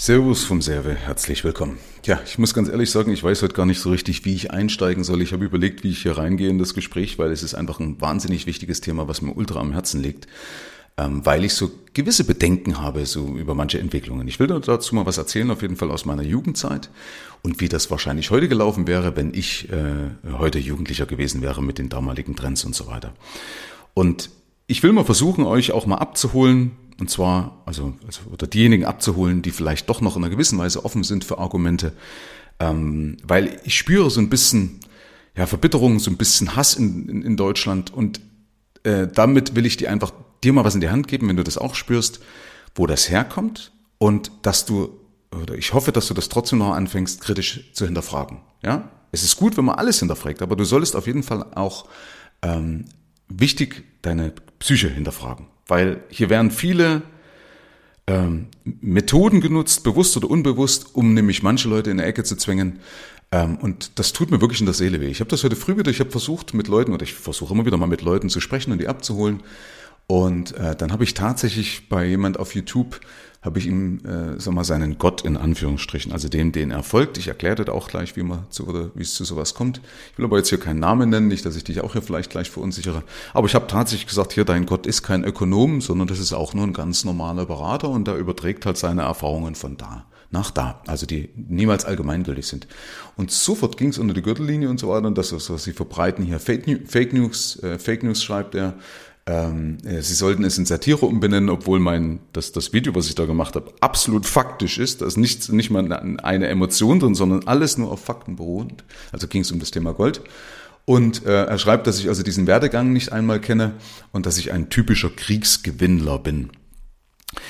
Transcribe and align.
Servus 0.00 0.44
vom 0.44 0.62
Serve, 0.62 0.94
herzlich 0.94 1.42
willkommen. 1.42 1.76
Ja, 2.04 2.20
ich 2.24 2.38
muss 2.38 2.54
ganz 2.54 2.68
ehrlich 2.68 2.88
sagen, 2.88 3.10
ich 3.10 3.24
weiß 3.24 3.42
heute 3.42 3.54
gar 3.54 3.66
nicht 3.66 3.80
so 3.80 3.90
richtig, 3.90 4.24
wie 4.24 4.32
ich 4.32 4.52
einsteigen 4.52 5.02
soll. 5.02 5.20
Ich 5.22 5.32
habe 5.32 5.44
überlegt, 5.44 5.82
wie 5.82 5.90
ich 5.90 6.02
hier 6.02 6.16
reingehe 6.16 6.48
in 6.48 6.60
das 6.60 6.72
Gespräch, 6.72 7.18
weil 7.18 7.32
es 7.32 7.42
ist 7.42 7.56
einfach 7.56 7.80
ein 7.80 8.00
wahnsinnig 8.00 8.46
wichtiges 8.46 8.80
Thema, 8.80 9.08
was 9.08 9.22
mir 9.22 9.32
ultra 9.32 9.58
am 9.58 9.72
Herzen 9.72 10.00
liegt, 10.00 10.28
ähm, 10.98 11.26
weil 11.26 11.42
ich 11.44 11.54
so 11.54 11.72
gewisse 11.94 12.22
Bedenken 12.22 12.80
habe, 12.80 13.06
so 13.06 13.26
über 13.26 13.56
manche 13.56 13.80
Entwicklungen. 13.80 14.28
Ich 14.28 14.38
will 14.38 14.46
dazu 14.46 14.94
mal 14.94 15.04
was 15.04 15.18
erzählen, 15.18 15.50
auf 15.50 15.62
jeden 15.62 15.74
Fall 15.74 15.90
aus 15.90 16.04
meiner 16.04 16.22
Jugendzeit 16.22 16.90
und 17.42 17.60
wie 17.60 17.68
das 17.68 17.90
wahrscheinlich 17.90 18.30
heute 18.30 18.46
gelaufen 18.46 18.86
wäre, 18.86 19.16
wenn 19.16 19.34
ich 19.34 19.68
äh, 19.72 20.10
heute 20.38 20.60
Jugendlicher 20.60 21.06
gewesen 21.06 21.42
wäre 21.42 21.60
mit 21.60 21.78
den 21.78 21.88
damaligen 21.88 22.36
Trends 22.36 22.62
und 22.64 22.76
so 22.76 22.86
weiter. 22.86 23.14
Und 23.94 24.30
ich 24.68 24.84
will 24.84 24.92
mal 24.92 25.04
versuchen, 25.04 25.44
euch 25.44 25.72
auch 25.72 25.86
mal 25.86 25.96
abzuholen, 25.96 26.70
und 27.00 27.10
zwar, 27.10 27.62
also, 27.64 27.94
also 28.06 28.22
oder 28.32 28.46
diejenigen 28.46 28.84
abzuholen, 28.84 29.42
die 29.42 29.50
vielleicht 29.50 29.88
doch 29.88 30.00
noch 30.00 30.16
in 30.16 30.24
einer 30.24 30.30
gewissen 30.30 30.58
Weise 30.58 30.84
offen 30.84 31.04
sind 31.04 31.24
für 31.24 31.38
Argumente, 31.38 31.92
ähm, 32.58 33.16
weil 33.22 33.60
ich 33.64 33.76
spüre 33.76 34.10
so 34.10 34.20
ein 34.20 34.28
bisschen 34.28 34.80
ja, 35.36 35.46
Verbitterung, 35.46 36.00
so 36.00 36.10
ein 36.10 36.16
bisschen 36.16 36.56
Hass 36.56 36.74
in, 36.74 37.08
in, 37.08 37.22
in 37.22 37.36
Deutschland 37.36 37.92
und 37.92 38.20
äh, 38.82 39.06
damit 39.06 39.54
will 39.54 39.66
ich 39.66 39.76
dir 39.76 39.90
einfach 39.90 40.12
dir 40.42 40.52
mal 40.52 40.64
was 40.64 40.74
in 40.74 40.80
die 40.80 40.90
Hand 40.90 41.08
geben, 41.08 41.28
wenn 41.28 41.36
du 41.36 41.44
das 41.44 41.58
auch 41.58 41.74
spürst, 41.74 42.20
wo 42.74 42.86
das 42.86 43.10
herkommt 43.10 43.72
und 43.98 44.30
dass 44.42 44.64
du 44.64 44.90
oder 45.30 45.54
ich 45.56 45.74
hoffe, 45.74 45.92
dass 45.92 46.08
du 46.08 46.14
das 46.14 46.28
trotzdem 46.28 46.58
noch 46.58 46.72
anfängst, 46.72 47.20
kritisch 47.20 47.72
zu 47.74 47.84
hinterfragen. 47.84 48.40
Ja, 48.62 48.90
es 49.12 49.22
ist 49.22 49.36
gut, 49.36 49.56
wenn 49.56 49.64
man 49.64 49.76
alles 49.76 49.98
hinterfragt, 49.98 50.42
aber 50.42 50.56
du 50.56 50.64
solltest 50.64 50.96
auf 50.96 51.06
jeden 51.06 51.22
Fall 51.22 51.44
auch 51.54 51.86
ähm, 52.42 52.86
wichtig 53.28 53.84
deine 54.02 54.32
Psyche 54.58 54.88
hinterfragen. 54.88 55.46
Weil 55.68 56.00
hier 56.08 56.30
werden 56.30 56.50
viele 56.50 57.02
ähm, 58.06 58.46
Methoden 58.64 59.40
genutzt, 59.40 59.84
bewusst 59.84 60.16
oder 60.16 60.30
unbewusst, 60.30 60.94
um 60.94 61.14
nämlich 61.14 61.42
manche 61.42 61.68
Leute 61.68 61.90
in 61.90 62.00
eine 62.00 62.08
Ecke 62.08 62.24
zu 62.24 62.36
zwingen. 62.36 62.80
Ähm, 63.30 63.56
und 63.58 63.98
das 63.98 64.12
tut 64.12 64.30
mir 64.30 64.40
wirklich 64.40 64.60
in 64.60 64.66
der 64.66 64.74
Seele 64.74 65.00
weh. 65.00 65.08
Ich 65.08 65.20
habe 65.20 65.30
das 65.30 65.44
heute 65.44 65.56
früh 65.56 65.76
wieder, 65.76 65.90
ich 65.90 66.00
habe 66.00 66.10
versucht 66.10 66.54
mit 66.54 66.68
Leuten, 66.68 66.92
oder 66.92 67.02
ich 67.02 67.14
versuche 67.14 67.52
immer 67.52 67.66
wieder 67.66 67.76
mal 67.76 67.86
mit 67.86 68.02
Leuten 68.02 68.30
zu 68.30 68.40
sprechen 68.40 68.72
und 68.72 68.80
die 68.80 68.88
abzuholen. 68.88 69.42
Und 70.06 70.56
äh, 70.56 70.74
dann 70.74 70.90
habe 70.90 71.04
ich 71.04 71.12
tatsächlich 71.12 71.90
bei 71.90 72.06
jemand 72.06 72.38
auf 72.38 72.54
YouTube 72.54 72.98
habe 73.40 73.58
ich 73.60 73.66
ihm, 73.66 74.00
äh, 74.04 74.40
sag 74.40 74.52
mal, 74.52 74.64
seinen 74.64 74.98
Gott 74.98 75.22
in 75.22 75.36
Anführungsstrichen, 75.36 76.12
also 76.12 76.28
dem, 76.28 76.50
den 76.50 76.70
er 76.70 76.82
folgt. 76.82 77.18
Ich 77.18 77.28
erkläre 77.28 77.54
das 77.54 77.68
auch 77.68 77.88
gleich, 77.88 78.16
wie 78.16 78.24
man 78.24 78.46
zu 78.50 78.66
oder 78.66 78.90
wie 78.94 79.02
es 79.02 79.14
zu 79.14 79.24
sowas 79.24 79.54
kommt. 79.54 79.80
Ich 80.12 80.18
will 80.18 80.24
aber 80.24 80.38
jetzt 80.38 80.48
hier 80.48 80.58
keinen 80.58 80.80
Namen 80.80 81.10
nennen, 81.10 81.28
nicht, 81.28 81.46
dass 81.46 81.54
ich 81.54 81.64
dich 81.64 81.80
auch 81.80 81.92
hier 81.92 82.02
vielleicht 82.02 82.30
gleich 82.30 82.50
verunsichere. 82.50 83.04
Aber 83.32 83.46
ich 83.46 83.54
habe 83.54 83.68
tatsächlich 83.68 84.08
gesagt, 84.08 84.32
hier 84.32 84.44
dein 84.44 84.66
Gott 84.66 84.86
ist 84.86 85.02
kein 85.02 85.24
Ökonom, 85.24 85.80
sondern 85.80 86.08
das 86.08 86.18
ist 86.18 86.32
auch 86.32 86.52
nur 86.52 86.64
ein 86.64 86.72
ganz 86.72 87.04
normaler 87.04 87.46
Berater 87.46 87.88
und 87.90 88.08
der 88.08 88.16
überträgt 88.16 88.66
halt 88.66 88.76
seine 88.76 89.02
Erfahrungen 89.02 89.54
von 89.54 89.76
da 89.76 90.06
nach 90.30 90.50
da, 90.50 90.82
also 90.86 91.06
die 91.06 91.30
niemals 91.36 91.84
allgemeingültig 91.84 92.46
sind. 92.46 92.66
Und 93.16 93.30
sofort 93.30 93.78
ging 93.78 93.88
es 93.88 93.98
unter 93.98 94.12
die 94.12 94.20
Gürtellinie 94.20 94.68
und 94.68 94.78
so 94.78 94.88
weiter 94.90 95.06
und 95.06 95.16
das, 95.16 95.32
was 95.32 95.64
sie 95.64 95.72
verbreiten 95.72 96.24
hier 96.24 96.38
Fake 96.38 96.66
News, 97.12 97.62
äh, 97.62 97.78
Fake 97.78 98.02
News 98.02 98.22
schreibt 98.22 98.54
er, 98.54 98.74
ähm, 99.28 99.76
äh, 99.84 100.00
sie 100.00 100.14
sollten 100.14 100.42
es 100.42 100.56
in 100.56 100.64
Satire 100.64 101.04
umbenennen, 101.04 101.50
obwohl 101.50 101.80
mein 101.80 102.20
das, 102.32 102.52
das 102.52 102.72
Video, 102.72 102.94
was 102.94 103.08
ich 103.08 103.14
da 103.14 103.26
gemacht 103.26 103.56
habe, 103.56 103.74
absolut 103.80 104.24
faktisch 104.24 104.78
ist. 104.78 105.02
Da 105.02 105.06
ist 105.06 105.18
nicht, 105.18 105.52
nicht 105.52 105.70
mal 105.70 105.92
eine 106.22 106.48
Emotion 106.48 106.98
drin, 106.98 107.14
sondern 107.14 107.46
alles 107.46 107.76
nur 107.76 107.92
auf 107.92 108.02
Fakten 108.02 108.36
beruhend. 108.36 108.84
Also 109.12 109.28
ging 109.28 109.42
es 109.42 109.52
um 109.52 109.58
das 109.58 109.70
Thema 109.70 109.92
Gold. 109.92 110.22
Und 110.86 111.26
äh, 111.26 111.44
er 111.44 111.58
schreibt, 111.58 111.86
dass 111.86 112.00
ich 112.00 112.08
also 112.08 112.22
diesen 112.22 112.46
Werdegang 112.46 112.94
nicht 112.94 113.12
einmal 113.12 113.38
kenne 113.38 113.74
und 114.12 114.24
dass 114.24 114.38
ich 114.38 114.50
ein 114.50 114.70
typischer 114.70 115.10
Kriegsgewinnler 115.10 116.18
bin. 116.18 116.48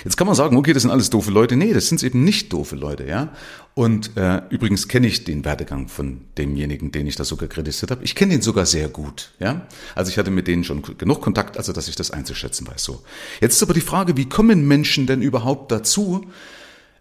Jetzt 0.04 0.16
kann 0.16 0.26
man 0.26 0.36
sagen, 0.36 0.56
okay, 0.56 0.72
das 0.72 0.82
sind 0.82 0.90
alles 0.90 1.10
doofe 1.10 1.30
Leute. 1.30 1.56
Nee, 1.56 1.72
das 1.72 1.88
sind 1.88 2.02
eben 2.02 2.24
nicht 2.24 2.52
doofe 2.52 2.76
Leute, 2.76 3.06
ja. 3.06 3.32
Und 3.74 4.16
äh, 4.16 4.42
übrigens 4.50 4.88
kenne 4.88 5.06
ich 5.06 5.24
den 5.24 5.44
Werdegang 5.44 5.88
von 5.88 6.22
demjenigen, 6.36 6.90
den 6.90 7.06
ich 7.06 7.16
da 7.16 7.24
sogar 7.24 7.48
kritisiert 7.48 7.90
habe. 7.90 8.04
Ich 8.04 8.14
kenne 8.14 8.32
den 8.32 8.42
sogar 8.42 8.66
sehr 8.66 8.88
gut, 8.88 9.30
ja. 9.38 9.66
Also 9.94 10.10
ich 10.10 10.18
hatte 10.18 10.30
mit 10.30 10.48
denen 10.48 10.64
schon 10.64 10.82
genug 10.98 11.20
Kontakt, 11.20 11.56
also 11.56 11.72
dass 11.72 11.88
ich 11.88 11.96
das 11.96 12.10
einzuschätzen 12.10 12.66
weiß. 12.66 12.82
So. 12.82 13.02
Jetzt 13.40 13.54
ist 13.54 13.62
aber 13.62 13.74
die 13.74 13.80
Frage, 13.80 14.16
wie 14.16 14.28
kommen 14.28 14.66
Menschen 14.66 15.06
denn 15.06 15.22
überhaupt 15.22 15.70
dazu, 15.70 16.26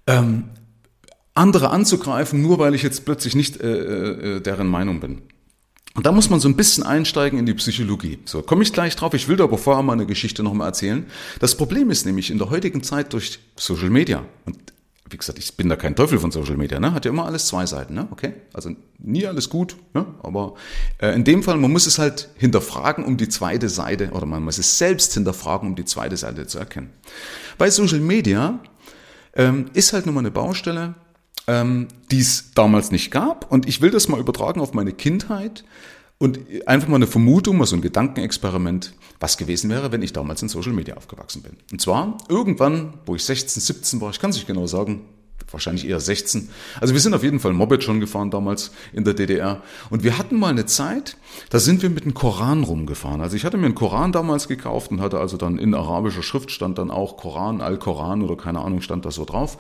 ähm, 0.06 0.46
andere 1.34 1.70
anzugreifen, 1.70 2.42
nur 2.42 2.60
weil 2.60 2.76
ich 2.76 2.84
jetzt 2.84 3.06
plötzlich 3.06 3.36
nicht 3.36 3.62
äh, 3.62 4.38
äh, 4.38 4.42
deren 4.42 4.68
Meinung 4.68 5.00
bin? 5.00 5.22
Und 5.98 6.06
da 6.06 6.12
muss 6.12 6.30
man 6.30 6.40
so 6.40 6.48
ein 6.48 6.56
bisschen 6.56 6.84
einsteigen 6.84 7.40
in 7.40 7.48
die 7.48 7.56
Psychologie. 7.56 8.20
So, 8.24 8.44
komme 8.44 8.62
ich 8.62 8.72
gleich 8.72 8.96
drauf. 8.96 9.16
Ich 9.16 9.28
will 9.28 9.36
da 9.36 9.46
aber 9.46 9.58
vorher 9.58 9.82
mal 9.82 9.94
eine 9.94 10.06
Geschichte 10.06 10.44
nochmal 10.44 10.68
erzählen. 10.68 11.08
Das 11.40 11.58
Problem 11.58 11.90
ist 11.90 12.06
nämlich 12.06 12.30
in 12.30 12.38
der 12.38 12.52
heutigen 12.52 12.84
Zeit 12.84 13.14
durch 13.14 13.40
Social 13.56 13.90
Media, 13.90 14.24
und 14.46 14.58
wie 15.10 15.18
gesagt, 15.18 15.40
ich 15.40 15.58
bin 15.58 15.70
da 15.70 15.76
kein 15.76 15.96
Teufel 15.96 16.20
von 16.20 16.30
Social 16.30 16.56
Media, 16.56 16.80
ne? 16.80 16.94
hat 16.94 17.06
ja 17.06 17.12
immer 17.12 17.26
alles 17.26 17.48
zwei 17.48 17.66
Seiten, 17.66 17.96
ne? 17.96 18.08
okay? 18.12 18.34
Also 18.54 18.76
nie 19.00 19.26
alles 19.26 19.50
gut, 19.50 19.76
ne? 19.96 20.06
aber 20.22 20.54
äh, 21.00 21.16
in 21.16 21.24
dem 21.24 21.42
Fall, 21.42 21.58
man 21.58 21.72
muss 21.72 21.88
es 21.88 21.98
halt 21.98 22.30
hinterfragen, 22.36 23.04
um 23.04 23.18
die 23.18 23.28
zweite 23.28 23.68
Seite, 23.68 24.12
oder 24.12 24.28
man 24.28 24.44
muss 24.44 24.60
es 24.60 24.78
selbst 24.78 25.16
hinterfragen, 25.16 25.68
um 25.68 25.76
die 25.76 25.86
zweite 25.86 26.16
Seite 26.16 26.46
zu 26.46 26.60
erkennen. 26.60 26.92
Bei 27.58 27.72
Social 27.72 28.02
Media 28.02 28.60
ähm, 29.34 29.66
ist 29.74 29.94
halt 29.94 30.06
nur 30.06 30.14
mal 30.14 30.20
eine 30.20 30.32
Baustelle, 30.32 30.94
ähm, 31.48 31.88
die 32.12 32.20
es 32.20 32.52
damals 32.54 32.92
nicht 32.92 33.12
gab. 33.12 33.52
Und 33.52 33.68
ich 33.68 33.82
will 33.82 33.92
das 33.92 34.08
mal 34.08 34.20
übertragen 34.20 34.62
auf 34.62 34.74
meine 34.74 34.92
Kindheit 34.92 35.64
und 36.20 36.40
einfach 36.66 36.88
mal 36.88 36.96
eine 36.96 37.08
Vermutung, 37.08 37.58
mal 37.58 37.66
so 37.66 37.76
ein 37.76 37.82
Gedankenexperiment, 37.82 38.94
was 39.20 39.38
gewesen 39.38 39.70
wäre, 39.70 39.92
wenn 39.92 40.02
ich 40.02 40.14
damals 40.14 40.42
in 40.42 40.50
Social 40.50 40.74
Media 40.74 40.96
aufgewachsen 40.98 41.42
bin. 41.44 41.58
Und 41.72 41.82
zwar 41.82 42.18
irgendwann, 42.30 42.96
wo 43.06 43.16
ich 43.16 43.24
16, 43.24 43.62
17 43.62 44.02
war, 44.02 44.10
ich 44.10 44.20
kann 44.20 44.32
es 44.32 44.36
nicht 44.36 44.48
genau 44.48 44.68
sagen, 44.68 45.02
wahrscheinlich 45.52 45.88
eher 45.88 46.00
16. 46.00 46.50
Also 46.80 46.94
wir 46.94 47.02
sind 47.02 47.14
auf 47.14 47.24
jeden 47.24 47.40
Fall 47.40 47.54
Moped 47.54 47.84
schon 47.84 48.00
gefahren 48.00 48.32
damals 48.32 48.72
in 48.94 49.04
der 49.04 49.14
DDR. 49.14 49.62
Und 49.90 50.04
wir 50.04 50.18
hatten 50.18 50.38
mal 50.38 50.50
eine 50.50 50.66
Zeit, 50.66 51.18
da 51.50 51.60
sind 51.60 51.82
wir 51.82 51.90
mit 51.90 52.06
dem 52.06 52.14
Koran 52.14 52.64
rumgefahren. 52.64 53.22
Also 53.22 53.36
ich 53.36 53.46
hatte 53.46 53.58
mir 53.58 53.66
einen 53.66 53.76
Koran 53.76 54.12
damals 54.12 54.48
gekauft 54.48 54.92
und 54.92 55.02
hatte 55.02 55.20
also 55.20 55.38
dann 55.38 55.58
in 55.58 55.74
arabischer 55.74 56.24
Schrift 56.24 56.52
stand 56.52 56.78
dann 56.78 56.92
auch 56.92 57.18
Koran, 57.18 57.62
Al-Koran 57.62 58.22
oder 58.22 58.36
keine 58.36 58.62
Ahnung 58.62 58.82
stand 58.82 59.06
da 59.06 59.12
so 59.12 59.26
drauf. 59.26 59.58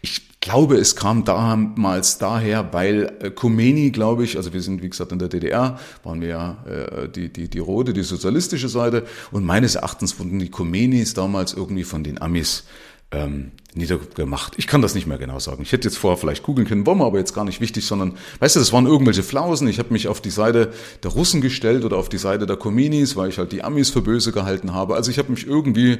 Ich 0.00 0.40
glaube, 0.40 0.76
es 0.76 0.94
kam 0.94 1.24
damals 1.24 2.18
daher, 2.18 2.72
weil 2.72 3.16
äh, 3.20 3.30
Khomeini, 3.30 3.90
glaube 3.90 4.24
ich, 4.24 4.36
also 4.36 4.52
wir 4.52 4.62
sind 4.62 4.82
wie 4.82 4.88
gesagt 4.88 5.10
in 5.10 5.18
der 5.18 5.28
DDR, 5.28 5.78
waren 6.04 6.20
wir 6.20 6.28
ja 6.28 6.64
äh, 6.66 7.08
die, 7.08 7.32
die, 7.32 7.48
die 7.48 7.58
rote, 7.58 7.92
die 7.92 8.02
sozialistische 8.02 8.68
Seite 8.68 9.04
und 9.32 9.44
meines 9.44 9.74
Erachtens 9.74 10.18
wurden 10.18 10.38
die 10.38 10.50
Khomeinis 10.50 11.14
damals 11.14 11.52
irgendwie 11.54 11.84
von 11.84 12.04
den 12.04 12.22
Amis 12.22 12.64
ähm, 13.10 13.52
niedergemacht. 13.74 14.54
Ich 14.56 14.66
kann 14.66 14.82
das 14.82 14.94
nicht 14.94 15.06
mehr 15.06 15.18
genau 15.18 15.38
sagen. 15.38 15.62
Ich 15.62 15.72
hätte 15.72 15.88
jetzt 15.88 15.96
vorher 15.96 16.18
vielleicht 16.18 16.42
googeln 16.42 16.66
können, 16.66 16.84
wollen 16.84 16.98
wir 16.98 17.06
aber 17.06 17.18
jetzt 17.18 17.34
gar 17.34 17.44
nicht 17.44 17.60
wichtig, 17.60 17.86
sondern, 17.86 18.14
weißt 18.40 18.56
du, 18.56 18.60
das 18.60 18.72
waren 18.72 18.86
irgendwelche 18.86 19.22
Flausen. 19.22 19.68
Ich 19.68 19.78
habe 19.78 19.92
mich 19.92 20.08
auf 20.08 20.20
die 20.20 20.30
Seite 20.30 20.72
der 21.02 21.10
Russen 21.10 21.40
gestellt 21.40 21.84
oder 21.84 21.96
auf 21.96 22.08
die 22.08 22.18
Seite 22.18 22.46
der 22.46 22.56
Khomenis, 22.56 23.16
weil 23.16 23.30
ich 23.30 23.38
halt 23.38 23.52
die 23.52 23.64
Amis 23.64 23.90
für 23.90 24.02
böse 24.02 24.32
gehalten 24.32 24.74
habe. 24.74 24.94
Also 24.94 25.10
ich 25.10 25.18
habe 25.18 25.30
mich 25.30 25.46
irgendwie 25.46 25.98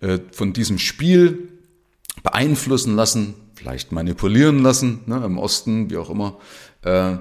äh, 0.00 0.18
von 0.32 0.52
diesem 0.52 0.78
Spiel 0.78 1.48
beeinflussen 2.22 2.96
lassen, 2.96 3.34
vielleicht 3.54 3.92
manipulieren 3.92 4.62
lassen, 4.62 5.00
ne, 5.06 5.22
im 5.24 5.38
Osten, 5.38 5.90
wie 5.90 5.96
auch 5.96 6.10
immer. 6.10 6.38
Äh, 6.82 7.18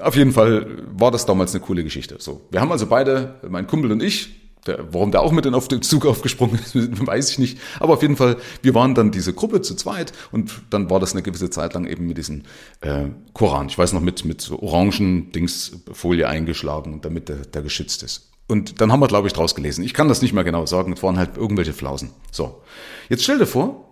auf 0.00 0.16
jeden 0.16 0.32
Fall 0.32 0.84
war 0.92 1.10
das 1.10 1.26
damals 1.26 1.54
eine 1.54 1.64
coole 1.64 1.84
Geschichte. 1.84 2.16
So, 2.18 2.42
wir 2.50 2.60
haben 2.60 2.72
also 2.72 2.86
beide, 2.86 3.40
mein 3.48 3.66
Kumpel 3.66 3.92
und 3.92 4.02
ich, 4.02 4.39
warum 4.66 5.10
der 5.10 5.22
auch 5.22 5.32
mit 5.32 5.46
auf 5.46 5.68
den 5.68 5.82
Zug 5.82 6.06
aufgesprungen 6.06 6.58
ist, 6.58 6.74
weiß 7.06 7.30
ich 7.30 7.38
nicht. 7.38 7.58
Aber 7.78 7.94
auf 7.94 8.02
jeden 8.02 8.16
Fall, 8.16 8.36
wir 8.62 8.74
waren 8.74 8.94
dann 8.94 9.10
diese 9.10 9.32
Gruppe 9.32 9.62
zu 9.62 9.74
zweit 9.74 10.12
und 10.32 10.62
dann 10.70 10.90
war 10.90 11.00
das 11.00 11.12
eine 11.12 11.22
gewisse 11.22 11.50
Zeit 11.50 11.74
lang 11.74 11.86
eben 11.86 12.06
mit 12.06 12.18
diesem 12.18 12.42
äh, 12.80 13.06
Koran. 13.32 13.68
Ich 13.68 13.78
weiß 13.78 13.92
noch 13.92 14.00
mit 14.00 14.24
mit 14.24 14.40
so 14.40 14.60
orangen 14.60 15.32
Dingsfolie 15.32 16.28
eingeschlagen, 16.28 17.00
damit 17.00 17.28
der, 17.28 17.36
der 17.36 17.62
geschützt 17.62 18.02
ist. 18.02 18.30
Und 18.48 18.80
dann 18.80 18.90
haben 18.90 19.00
wir, 19.00 19.06
glaube 19.06 19.28
ich, 19.28 19.32
draus 19.32 19.54
gelesen. 19.54 19.84
Ich 19.84 19.94
kann 19.94 20.08
das 20.08 20.22
nicht 20.22 20.32
mehr 20.32 20.42
genau 20.42 20.66
sagen. 20.66 20.92
Es 20.92 21.02
waren 21.02 21.18
halt 21.18 21.36
irgendwelche 21.36 21.72
Flausen. 21.72 22.10
So, 22.32 22.62
jetzt 23.08 23.22
stell 23.22 23.38
dir 23.38 23.46
vor, 23.46 23.90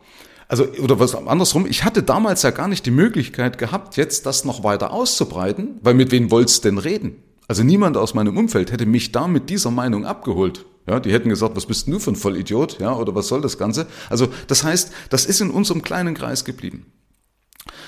also, 0.48 0.64
oder 0.82 0.98
was 0.98 1.14
andersrum, 1.14 1.66
ich 1.66 1.84
hatte 1.84 2.02
damals 2.02 2.42
ja 2.42 2.50
gar 2.50 2.68
nicht 2.68 2.84
die 2.86 2.90
Möglichkeit 2.90 3.58
gehabt, 3.58 3.96
jetzt 3.96 4.26
das 4.26 4.44
noch 4.44 4.64
weiter 4.64 4.92
auszubreiten, 4.92 5.78
weil 5.82 5.94
mit 5.94 6.10
wem 6.10 6.30
wollt's 6.30 6.60
denn 6.60 6.78
reden? 6.78 7.22
Also 7.48 7.64
niemand 7.64 7.96
aus 7.96 8.14
meinem 8.14 8.36
Umfeld 8.36 8.70
hätte 8.70 8.86
mich 8.86 9.10
da 9.10 9.26
mit 9.26 9.48
dieser 9.50 9.70
Meinung 9.70 10.04
abgeholt. 10.04 10.66
Ja, 10.86 11.00
die 11.00 11.12
hätten 11.12 11.28
gesagt, 11.28 11.56
was 11.56 11.66
bist 11.66 11.88
du 11.88 11.98
für 11.98 12.12
ein 12.12 12.16
Vollidiot? 12.16 12.78
Ja, 12.78 12.94
oder 12.94 13.14
was 13.14 13.28
soll 13.28 13.40
das 13.40 13.58
Ganze? 13.58 13.86
Also, 14.08 14.28
das 14.46 14.64
heißt, 14.64 14.92
das 15.10 15.26
ist 15.26 15.40
in 15.40 15.50
unserem 15.50 15.82
kleinen 15.82 16.14
Kreis 16.14 16.44
geblieben. 16.44 16.86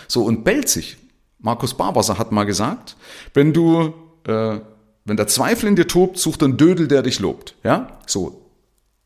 So, 0.09 0.25
und 0.25 0.45
Belzig, 0.45 0.99
Markus 1.39 1.75
Barwasser 1.75 2.19
hat 2.19 2.33
mal 2.33 2.45
gesagt, 2.45 2.97
wenn 3.33 3.53
du, 3.53 3.95
äh, 4.25 4.61
wenn 5.05 5.17
der 5.17 5.27
Zweifel 5.27 5.69
in 5.69 5.77
dir 5.77 5.87
tobt, 5.87 6.19
such 6.19 6.37
den 6.37 6.57
Dödel, 6.57 6.89
der 6.89 7.03
dich 7.03 7.21
lobt. 7.21 7.55
Ja, 7.65 7.99
so. 8.07 8.47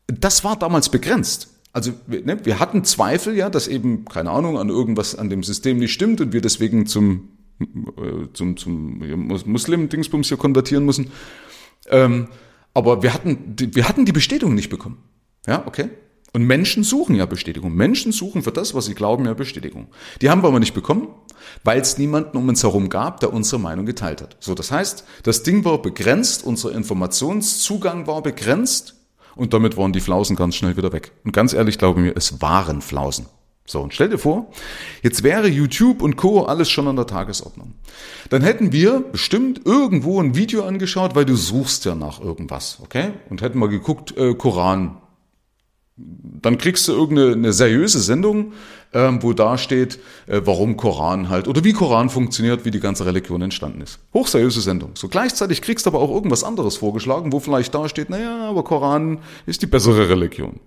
Das 0.07 0.43
war 0.43 0.57
damals 0.57 0.89
begrenzt. 0.89 1.49
Also 1.71 1.91
ne, 2.07 2.45
wir 2.45 2.59
hatten 2.59 2.83
Zweifel, 2.83 3.35
ja, 3.35 3.49
dass 3.49 3.67
eben, 3.67 4.05
keine 4.05 4.31
Ahnung, 4.31 4.57
an 4.57 4.69
irgendwas 4.69 5.15
an 5.15 5.29
dem 5.29 5.43
System 5.43 5.77
nicht 5.77 5.93
stimmt 5.93 6.21
und 6.21 6.31
wir 6.31 6.41
deswegen 6.41 6.85
zum, 6.85 7.34
zum, 8.33 8.57
zum 8.57 8.99
Muslim-Dingsbums 9.45 10.27
hier 10.27 10.37
konvertieren 10.37 10.85
müssen. 10.85 11.11
Ähm, 11.87 12.27
aber 12.73 13.03
wir 13.03 13.13
hatten, 13.13 13.55
wir 13.57 13.87
hatten 13.87 14.05
die 14.05 14.11
Bestätigung 14.11 14.53
nicht 14.53 14.69
bekommen. 14.69 14.97
Ja, 15.47 15.63
okay. 15.65 15.89
Und 16.33 16.43
Menschen 16.43 16.83
suchen 16.83 17.15
ja 17.15 17.25
Bestätigung. 17.25 17.73
Menschen 17.73 18.11
suchen 18.11 18.43
für 18.43 18.51
das, 18.51 18.73
was 18.73 18.85
sie 18.85 18.93
glauben, 18.93 19.25
ja 19.25 19.33
Bestätigung. 19.33 19.87
Die 20.21 20.29
haben 20.29 20.43
wir 20.43 20.49
aber 20.49 20.59
nicht 20.59 20.73
bekommen, 20.73 21.07
weil 21.63 21.79
es 21.79 21.97
niemanden 21.97 22.35
um 22.35 22.49
uns 22.49 22.61
herum 22.61 22.89
gab, 22.89 23.21
der 23.21 23.31
unsere 23.31 23.61
Meinung 23.61 23.85
geteilt 23.85 24.21
hat. 24.21 24.35
So, 24.41 24.53
das 24.53 24.69
heißt, 24.69 25.05
das 25.23 25.43
Ding 25.43 25.63
war 25.63 25.81
begrenzt, 25.81 26.43
unser 26.45 26.73
Informationszugang 26.73 28.05
war 28.07 28.21
begrenzt 28.21 28.95
und 29.37 29.53
damit 29.53 29.77
waren 29.77 29.93
die 29.93 30.01
Flausen 30.01 30.35
ganz 30.35 30.55
schnell 30.55 30.75
wieder 30.75 30.91
weg. 30.91 31.13
Und 31.23 31.31
ganz 31.31 31.53
ehrlich, 31.53 31.77
glaube 31.77 32.01
mir, 32.01 32.17
es 32.17 32.41
waren 32.41 32.81
Flausen. 32.81 33.27
So, 33.67 33.81
und 33.81 33.95
stell 33.95 34.09
dir 34.09 34.19
vor, 34.19 34.51
jetzt 35.01 35.23
wäre 35.23 35.47
YouTube 35.47 36.03
und 36.03 36.17
Co. 36.17 36.43
alles 36.43 36.69
schon 36.69 36.87
an 36.87 36.95
der 36.95 37.07
Tagesordnung. 37.07 37.73
Dann 38.29 38.43
hätten 38.43 38.71
wir 38.71 38.99
bestimmt 38.99 39.61
irgendwo 39.65 40.21
ein 40.21 40.35
Video 40.35 40.65
angeschaut, 40.65 41.15
weil 41.15 41.25
du 41.25 41.35
suchst 41.35 41.83
ja 41.85 41.95
nach 41.95 42.21
irgendwas, 42.21 42.77
okay? 42.83 43.13
Und 43.29 43.41
hätten 43.41 43.57
mal 43.57 43.69
geguckt, 43.69 44.15
äh, 44.17 44.35
Koran. 44.35 44.97
Dann 45.97 46.59
kriegst 46.59 46.87
du 46.87 46.91
irgendeine 46.91 47.53
seriöse 47.53 48.01
Sendung, 48.01 48.53
ähm, 48.93 49.23
wo 49.23 49.33
da 49.33 49.57
steht, 49.57 49.97
äh, 50.27 50.41
warum 50.43 50.77
Koran 50.77 51.29
halt, 51.29 51.47
oder 51.47 51.63
wie 51.63 51.73
Koran 51.73 52.11
funktioniert, 52.11 52.65
wie 52.65 52.71
die 52.71 52.79
ganze 52.79 53.07
Religion 53.07 53.41
entstanden 53.41 53.81
ist. 53.81 53.97
Hochseriöse 54.13 54.61
Sendung. 54.61 54.91
So 54.93 55.07
gleichzeitig 55.07 55.63
kriegst 55.63 55.87
du 55.87 55.89
aber 55.89 55.99
auch 55.99 56.11
irgendwas 56.11 56.43
anderes 56.43 56.77
vorgeschlagen, 56.77 57.31
wo 57.31 57.39
vielleicht 57.39 57.73
da 57.73 57.89
steht, 57.89 58.11
naja, 58.11 58.47
aber 58.47 58.63
Koran 58.63 59.19
ist 59.47 59.63
die 59.63 59.67
bessere 59.67 60.07
Religion. 60.09 60.59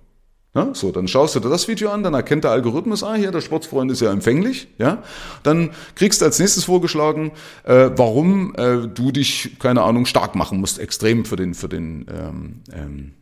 Ja, 0.55 0.71
so, 0.73 0.91
dann 0.93 1.09
schaust 1.09 1.35
du 1.35 1.41
dir 1.41 1.51
das 1.51 1.69
Video 1.69 1.91
an, 1.91 2.03
dann 2.03 2.15
erkennt 2.15 2.45
der 2.45 2.53
Algorithmus, 2.53 3.05
ah, 3.05 3.15
hier, 3.15 3.31
der 3.31 3.43
Sportsfreund 3.43 3.93
ist 3.93 4.01
ja 4.01 4.11
empfänglich, 4.11 4.69
ja. 4.79 5.03
Dann 5.43 5.71
kriegst 5.95 6.21
du 6.21 6.25
als 6.25 6.39
nächstes 6.39 6.65
vorgeschlagen, 6.65 7.33
äh, 7.65 7.91
warum 7.95 8.55
äh, 8.57 8.89
du 8.89 9.13
dich, 9.13 9.59
keine 9.59 9.83
Ahnung, 9.83 10.07
stark 10.07 10.35
machen 10.35 10.59
musst, 10.59 10.79
extrem 10.79 11.27
für 11.27 11.37
den, 11.37 11.53
für 11.53 11.69
den 11.69 12.07
ähm, 12.11 12.63
ähm, 12.73 13.13
äh, 13.13 13.18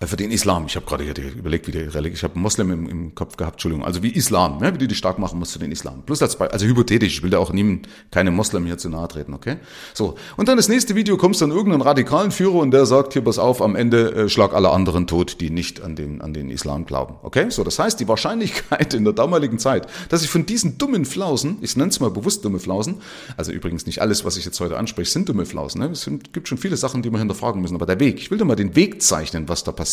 für 0.00 0.16
den 0.16 0.32
Islam. 0.32 0.66
Ich 0.66 0.74
habe 0.74 0.86
gerade 0.86 1.04
überlegt, 1.04 1.68
wie 1.68 1.72
die 1.72 1.78
Religion, 1.78 2.14
ich 2.14 2.24
habe 2.24 2.36
Moslem 2.36 2.72
im, 2.72 2.88
im, 2.88 3.14
Kopf 3.14 3.36
gehabt, 3.36 3.54
Entschuldigung. 3.54 3.86
Also 3.86 4.02
wie 4.02 4.10
Islam, 4.10 4.62
ja, 4.62 4.74
wie 4.74 4.78
du 4.78 4.88
dich 4.88 4.98
stark 4.98 5.20
machen 5.20 5.38
musst 5.38 5.52
für 5.52 5.60
den 5.60 5.70
Islam. 5.70 6.02
Plus 6.04 6.20
als 6.20 6.36
Beispiel, 6.36 6.52
also 6.52 6.66
hypothetisch, 6.66 7.18
ich 7.18 7.22
will 7.22 7.30
da 7.30 7.38
auch 7.38 7.52
niemand, 7.52 7.88
keine 8.10 8.32
Moslem 8.32 8.66
hier 8.66 8.76
zu 8.76 8.88
nahe 8.88 9.06
treten, 9.06 9.34
okay? 9.34 9.56
So. 9.94 10.16
Und 10.36 10.48
dann 10.48 10.56
das 10.56 10.68
nächste 10.68 10.96
Video 10.96 11.16
kommst 11.16 11.42
dann 11.42 11.52
irgendeinen 11.52 11.82
radikalen 11.82 12.32
Führer 12.32 12.56
und 12.56 12.72
der 12.72 12.86
sagt, 12.86 13.12
hier, 13.12 13.22
pass 13.22 13.38
auf, 13.38 13.62
am 13.62 13.76
Ende 13.76 14.12
äh, 14.14 14.28
schlag 14.28 14.52
alle 14.52 14.70
anderen 14.70 15.06
tot, 15.06 15.40
die 15.40 15.50
nicht 15.50 15.80
an 15.80 15.94
den, 15.94 16.20
an 16.20 16.34
den 16.34 16.50
Islam 16.50 16.86
glauben, 16.86 17.14
okay? 17.22 17.46
So, 17.50 17.62
das 17.62 17.78
heißt, 17.78 18.00
die 18.00 18.08
Wahrscheinlichkeit 18.08 18.94
in 18.94 19.04
der 19.04 19.12
damaligen 19.12 19.60
Zeit, 19.60 19.86
dass 20.08 20.24
ich 20.24 20.28
von 20.28 20.44
diesen 20.44 20.76
dummen 20.76 21.04
Flausen, 21.04 21.58
ich 21.60 21.76
nenne 21.76 21.90
es 21.90 22.00
mal 22.00 22.10
bewusst 22.10 22.44
dumme 22.44 22.58
Flausen, 22.58 22.96
also 23.36 23.52
übrigens 23.52 23.86
nicht 23.86 24.00
alles, 24.00 24.24
was 24.24 24.36
ich 24.36 24.44
jetzt 24.44 24.58
heute 24.58 24.76
anspreche, 24.76 25.10
sind 25.10 25.28
dumme 25.28 25.46
Flausen, 25.46 25.80
ne? 25.80 25.90
Es 25.90 26.10
gibt 26.32 26.48
schon 26.48 26.58
viele 26.58 26.76
Sachen, 26.76 27.02
die 27.02 27.10
wir 27.10 27.18
hinterfragen 27.20 27.62
müssen, 27.62 27.76
aber 27.76 27.86
der 27.86 28.00
Weg, 28.00 28.18
ich 28.18 28.32
will 28.32 28.38
dir 28.38 28.44
mal 28.44 28.56
den 28.56 28.74
Weg 28.74 29.00
zeichnen, 29.00 29.48
was 29.48 29.62
da 29.62 29.70
passiert 29.70 29.83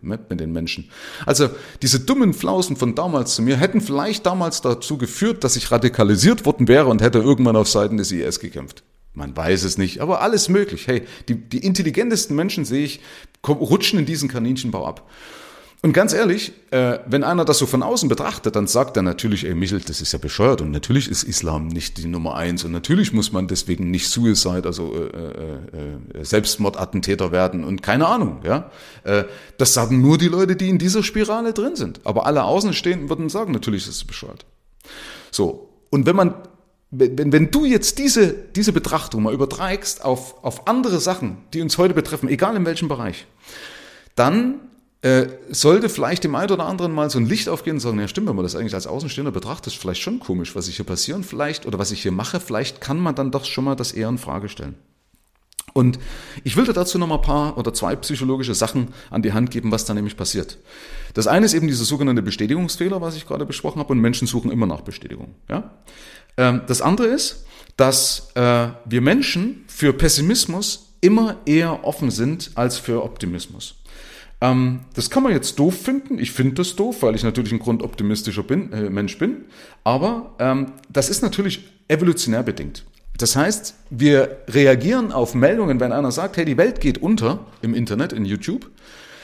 mit, 0.00 0.30
mit 0.30 0.40
den 0.40 0.52
Menschen. 0.52 0.90
Also 1.24 1.50
diese 1.82 2.00
dummen 2.00 2.34
Flausen 2.34 2.76
von 2.76 2.94
damals 2.94 3.34
zu 3.34 3.42
mir 3.42 3.56
hätten 3.56 3.80
vielleicht 3.80 4.26
damals 4.26 4.60
dazu 4.60 4.98
geführt, 4.98 5.44
dass 5.44 5.56
ich 5.56 5.70
radikalisiert 5.70 6.44
worden 6.44 6.68
wäre 6.68 6.86
und 6.86 7.02
hätte 7.02 7.18
irgendwann 7.18 7.56
auf 7.56 7.68
Seiten 7.68 7.96
des 7.96 8.12
IS 8.12 8.40
gekämpft. 8.40 8.82
Man 9.12 9.34
weiß 9.34 9.64
es 9.64 9.78
nicht, 9.78 10.00
aber 10.00 10.20
alles 10.20 10.50
möglich. 10.50 10.86
Hey, 10.86 11.04
die, 11.28 11.36
die 11.36 11.64
intelligentesten 11.64 12.36
Menschen 12.36 12.66
sehe 12.66 12.84
ich, 12.84 13.00
rutschen 13.48 13.98
in 13.98 14.04
diesen 14.04 14.28
Kaninchenbau 14.28 14.86
ab. 14.86 15.08
Und 15.82 15.92
ganz 15.92 16.14
ehrlich, 16.14 16.52
äh, 16.70 16.98
wenn 17.06 17.22
einer 17.22 17.44
das 17.44 17.58
so 17.58 17.66
von 17.66 17.82
außen 17.82 18.08
betrachtet, 18.08 18.56
dann 18.56 18.66
sagt 18.66 18.96
er 18.96 19.02
natürlich, 19.02 19.44
ey 19.44 19.54
Michel, 19.54 19.80
das 19.80 20.00
ist 20.00 20.12
ja 20.12 20.18
bescheuert 20.18 20.60
und 20.60 20.70
natürlich 20.70 21.08
ist 21.08 21.22
Islam 21.22 21.68
nicht 21.68 21.98
die 21.98 22.06
Nummer 22.06 22.34
eins 22.34 22.64
und 22.64 22.72
natürlich 22.72 23.12
muss 23.12 23.30
man 23.30 23.46
deswegen 23.46 23.90
nicht 23.90 24.08
Suicide, 24.08 24.64
also 24.64 24.94
äh, 24.94 25.06
äh, 25.06 26.20
äh, 26.20 26.24
Selbstmordattentäter 26.24 27.30
werden 27.30 27.62
und 27.62 27.82
keine 27.82 28.06
Ahnung, 28.06 28.40
ja. 28.42 28.70
Äh, 29.04 29.24
das 29.58 29.74
sagen 29.74 30.00
nur 30.00 30.18
die 30.18 30.28
Leute, 30.28 30.56
die 30.56 30.68
in 30.68 30.78
dieser 30.78 31.02
Spirale 31.02 31.52
drin 31.52 31.76
sind. 31.76 32.00
Aber 32.04 32.26
alle 32.26 32.44
Außenstehenden 32.44 33.08
würden 33.08 33.28
sagen, 33.28 33.52
natürlich 33.52 33.86
ist 33.86 33.96
es 33.96 34.04
bescheuert. 34.04 34.46
So, 35.30 35.68
und 35.90 36.06
wenn 36.06 36.16
man 36.16 36.34
wenn, 36.90 37.32
wenn 37.32 37.50
du 37.50 37.64
jetzt 37.64 37.98
diese, 37.98 38.32
diese 38.32 38.72
Betrachtung 38.72 39.24
mal 39.24 39.34
übertreibst 39.34 40.04
auf, 40.04 40.42
auf 40.42 40.68
andere 40.68 41.00
Sachen, 41.00 41.38
die 41.52 41.60
uns 41.60 41.78
heute 41.78 41.94
betreffen, 41.94 42.28
egal 42.28 42.56
in 42.56 42.64
welchem 42.64 42.88
Bereich, 42.88 43.26
dann 44.14 44.60
äh, 45.06 45.28
sollte 45.50 45.88
vielleicht 45.88 46.24
dem 46.24 46.34
einen 46.34 46.50
oder 46.50 46.66
anderen 46.66 46.92
mal 46.92 47.08
so 47.10 47.20
ein 47.20 47.26
Licht 47.26 47.48
aufgehen 47.48 47.74
und 47.74 47.80
sagen, 47.80 48.00
ja 48.00 48.08
stimmt, 48.08 48.26
wenn 48.28 48.34
man 48.34 48.44
das 48.44 48.56
eigentlich 48.56 48.74
als 48.74 48.88
Außenstehender 48.88 49.30
betrachtet, 49.30 49.72
ist 49.72 49.80
vielleicht 49.80 50.02
schon 50.02 50.18
komisch, 50.18 50.56
was 50.56 50.66
ich 50.66 50.76
hier 50.76 50.84
passieren 50.84 51.22
vielleicht 51.22 51.64
oder 51.64 51.78
was 51.78 51.92
ich 51.92 52.02
hier 52.02 52.10
mache, 52.10 52.40
vielleicht 52.40 52.80
kann 52.80 52.98
man 52.98 53.14
dann 53.14 53.30
doch 53.30 53.44
schon 53.44 53.62
mal 53.62 53.76
das 53.76 53.92
eher 53.92 54.08
in 54.08 54.18
Frage 54.18 54.48
stellen. 54.48 54.74
Und 55.74 56.00
ich 56.42 56.56
will 56.56 56.64
dir 56.64 56.72
dazu 56.72 56.98
noch 56.98 57.06
mal 57.06 57.16
ein 57.16 57.22
paar 57.22 57.56
oder 57.56 57.72
zwei 57.72 57.94
psychologische 57.94 58.54
Sachen 58.54 58.88
an 59.10 59.22
die 59.22 59.32
Hand 59.32 59.52
geben, 59.52 59.70
was 59.70 59.84
da 59.84 59.94
nämlich 59.94 60.16
passiert. 60.16 60.58
Das 61.14 61.28
eine 61.28 61.46
ist 61.46 61.54
eben 61.54 61.68
dieser 61.68 61.84
sogenannte 61.84 62.22
Bestätigungsfehler, 62.22 63.00
was 63.00 63.14
ich 63.14 63.28
gerade 63.28 63.46
besprochen 63.46 63.78
habe, 63.78 63.92
und 63.92 64.00
Menschen 64.00 64.26
suchen 64.26 64.50
immer 64.50 64.66
nach 64.66 64.80
Bestätigung. 64.80 65.36
Ja? 65.48 65.70
Ähm, 66.36 66.62
das 66.66 66.82
andere 66.82 67.06
ist, 67.06 67.46
dass 67.76 68.32
äh, 68.34 68.68
wir 68.84 69.02
Menschen 69.02 69.66
für 69.68 69.92
Pessimismus 69.92 70.96
immer 71.00 71.36
eher 71.44 71.84
offen 71.84 72.10
sind 72.10 72.50
als 72.56 72.78
für 72.78 73.04
Optimismus. 73.04 73.76
Ähm, 74.40 74.80
das 74.94 75.10
kann 75.10 75.22
man 75.22 75.32
jetzt 75.32 75.58
doof 75.58 75.76
finden. 75.76 76.18
Ich 76.18 76.32
finde 76.32 76.54
das 76.54 76.76
doof, 76.76 77.02
weil 77.02 77.14
ich 77.14 77.22
natürlich 77.22 77.52
ein 77.52 77.58
grundoptimistischer 77.58 78.42
bin, 78.42 78.72
äh, 78.72 78.90
Mensch 78.90 79.18
bin. 79.18 79.46
Aber 79.84 80.34
ähm, 80.38 80.72
das 80.90 81.08
ist 81.08 81.22
natürlich 81.22 81.68
evolutionär 81.88 82.42
bedingt. 82.42 82.84
Das 83.18 83.34
heißt, 83.34 83.74
wir 83.90 84.38
reagieren 84.48 85.10
auf 85.10 85.34
Meldungen, 85.34 85.80
wenn 85.80 85.92
einer 85.92 86.12
sagt, 86.12 86.36
hey, 86.36 86.44
die 86.44 86.58
Welt 86.58 86.80
geht 86.80 86.98
unter 86.98 87.46
im 87.62 87.74
Internet, 87.74 88.12
in 88.12 88.26
YouTube, 88.26 88.70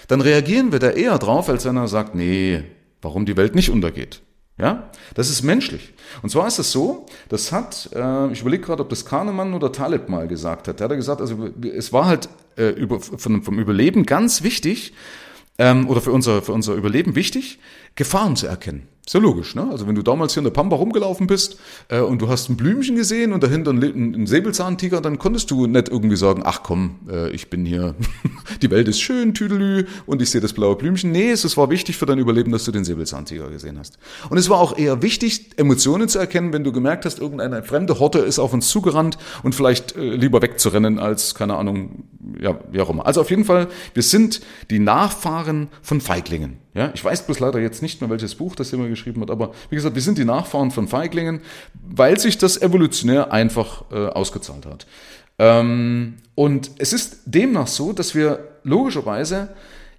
dann 0.08 0.22
reagieren 0.22 0.72
wir 0.72 0.78
da 0.78 0.90
eher 0.90 1.18
drauf, 1.18 1.48
als 1.48 1.64
wenn 1.66 1.76
er 1.76 1.88
sagt, 1.88 2.14
nee, 2.14 2.64
warum 3.02 3.26
die 3.26 3.36
Welt 3.36 3.54
nicht 3.54 3.70
untergeht. 3.70 4.22
Ja, 4.58 4.90
das 5.14 5.30
ist 5.30 5.42
menschlich. 5.42 5.94
Und 6.22 6.28
zwar 6.28 6.46
ist 6.46 6.58
es 6.58 6.72
so, 6.72 7.06
das 7.28 7.52
hat, 7.52 7.88
äh, 7.94 8.30
ich 8.32 8.42
überlege 8.42 8.62
gerade, 8.62 8.82
ob 8.82 8.90
das 8.90 9.04
Kahnemann 9.04 9.54
oder 9.54 9.72
Taleb 9.72 10.08
mal 10.08 10.28
gesagt 10.28 10.68
hat. 10.68 10.78
Der 10.78 10.88
hat 10.88 10.96
gesagt, 10.96 11.20
also 11.20 11.48
es 11.74 11.92
war 11.92 12.06
halt 12.06 12.28
äh, 12.56 12.70
über, 12.70 13.00
von, 13.00 13.42
vom 13.42 13.58
Überleben 13.58 14.06
ganz 14.06 14.42
wichtig, 14.42 14.92
ähm, 15.58 15.88
oder 15.88 16.00
für 16.00 16.12
unser, 16.12 16.42
für 16.42 16.52
unser 16.52 16.74
Überleben 16.74 17.14
wichtig, 17.14 17.58
Gefahren 17.94 18.36
zu 18.36 18.46
erkennen. 18.46 18.88
Ist 19.04 19.14
ja 19.14 19.20
logisch, 19.20 19.56
ne? 19.56 19.68
Also 19.70 19.88
wenn 19.88 19.96
du 19.96 20.02
damals 20.02 20.32
hier 20.32 20.40
in 20.40 20.44
der 20.44 20.52
Pampa 20.52 20.76
rumgelaufen 20.76 21.26
bist 21.26 21.58
äh, 21.88 22.00
und 22.00 22.22
du 22.22 22.28
hast 22.28 22.48
ein 22.48 22.56
Blümchen 22.56 22.94
gesehen 22.94 23.32
und 23.32 23.42
dahinter 23.42 23.72
ein, 23.72 23.82
ein 23.82 24.26
Säbelzahntiger, 24.26 25.00
dann 25.00 25.18
konntest 25.18 25.50
du 25.50 25.66
nicht 25.66 25.88
irgendwie 25.88 26.16
sagen, 26.16 26.42
ach 26.44 26.62
komm, 26.62 27.00
äh, 27.10 27.30
ich 27.30 27.50
bin 27.50 27.64
hier, 27.64 27.96
die 28.62 28.70
Welt 28.70 28.88
ist 28.88 29.00
schön, 29.00 29.34
Tüdelü, 29.34 29.86
und 30.06 30.22
ich 30.22 30.30
sehe 30.30 30.40
das 30.40 30.52
blaue 30.52 30.76
Blümchen. 30.76 31.12
Nee, 31.12 31.30
es 31.30 31.56
war 31.56 31.70
wichtig 31.70 31.96
für 31.96 32.06
dein 32.06 32.18
Überleben, 32.18 32.52
dass 32.52 32.64
du 32.64 32.72
den 32.72 32.84
Säbelzahntiger 32.84 33.50
gesehen 33.50 33.78
hast. 33.78 33.98
Und 34.30 34.38
es 34.38 34.48
war 34.48 34.58
auch 34.58 34.78
eher 34.78 35.02
wichtig, 35.02 35.50
Emotionen 35.56 36.08
zu 36.08 36.18
erkennen, 36.18 36.52
wenn 36.52 36.64
du 36.64 36.72
gemerkt 36.72 37.04
hast, 37.04 37.18
irgendeine 37.18 37.62
fremde 37.62 37.98
Horte 37.98 38.20
ist 38.20 38.38
auf 38.38 38.52
uns 38.52 38.68
zugerannt 38.68 39.18
und 39.42 39.54
vielleicht 39.54 39.96
äh, 39.96 40.14
lieber 40.14 40.42
wegzurennen 40.42 40.98
als, 40.98 41.34
keine 41.34 41.56
Ahnung, 41.56 42.04
ja, 42.40 42.58
wie 42.70 42.80
auch 42.80 42.90
immer. 42.90 43.06
Also 43.06 43.20
auf 43.20 43.30
jeden 43.30 43.44
Fall, 43.44 43.68
wir 43.94 44.02
sind 44.02 44.40
die 44.70 44.78
Nachfahren 44.78 45.68
von 45.82 46.00
Feiglingen. 46.00 46.58
Ja, 46.74 46.90
ich 46.94 47.04
weiß 47.04 47.26
bloß 47.26 47.40
leider 47.40 47.60
jetzt 47.60 47.82
nicht 47.82 48.00
mehr, 48.00 48.08
welches 48.08 48.34
Buch 48.34 48.54
das 48.54 48.70
jemand 48.70 48.88
geschrieben 48.88 49.20
hat, 49.20 49.30
aber 49.30 49.52
wie 49.68 49.76
gesagt, 49.76 49.94
wir 49.94 50.02
sind 50.02 50.16
die 50.16 50.24
Nachfahren 50.24 50.70
von 50.70 50.88
Feiglingen, 50.88 51.42
weil 51.86 52.18
sich 52.18 52.38
das 52.38 52.60
evolutionär 52.60 53.30
einfach 53.30 53.84
äh, 53.90 54.06
ausgezahlt 54.06 54.64
hat. 54.64 54.86
Ähm, 55.38 56.14
und 56.34 56.70
es 56.78 56.92
ist 56.92 57.20
demnach 57.26 57.66
so, 57.66 57.92
dass 57.92 58.14
wir 58.14 58.51
logischerweise 58.64 59.54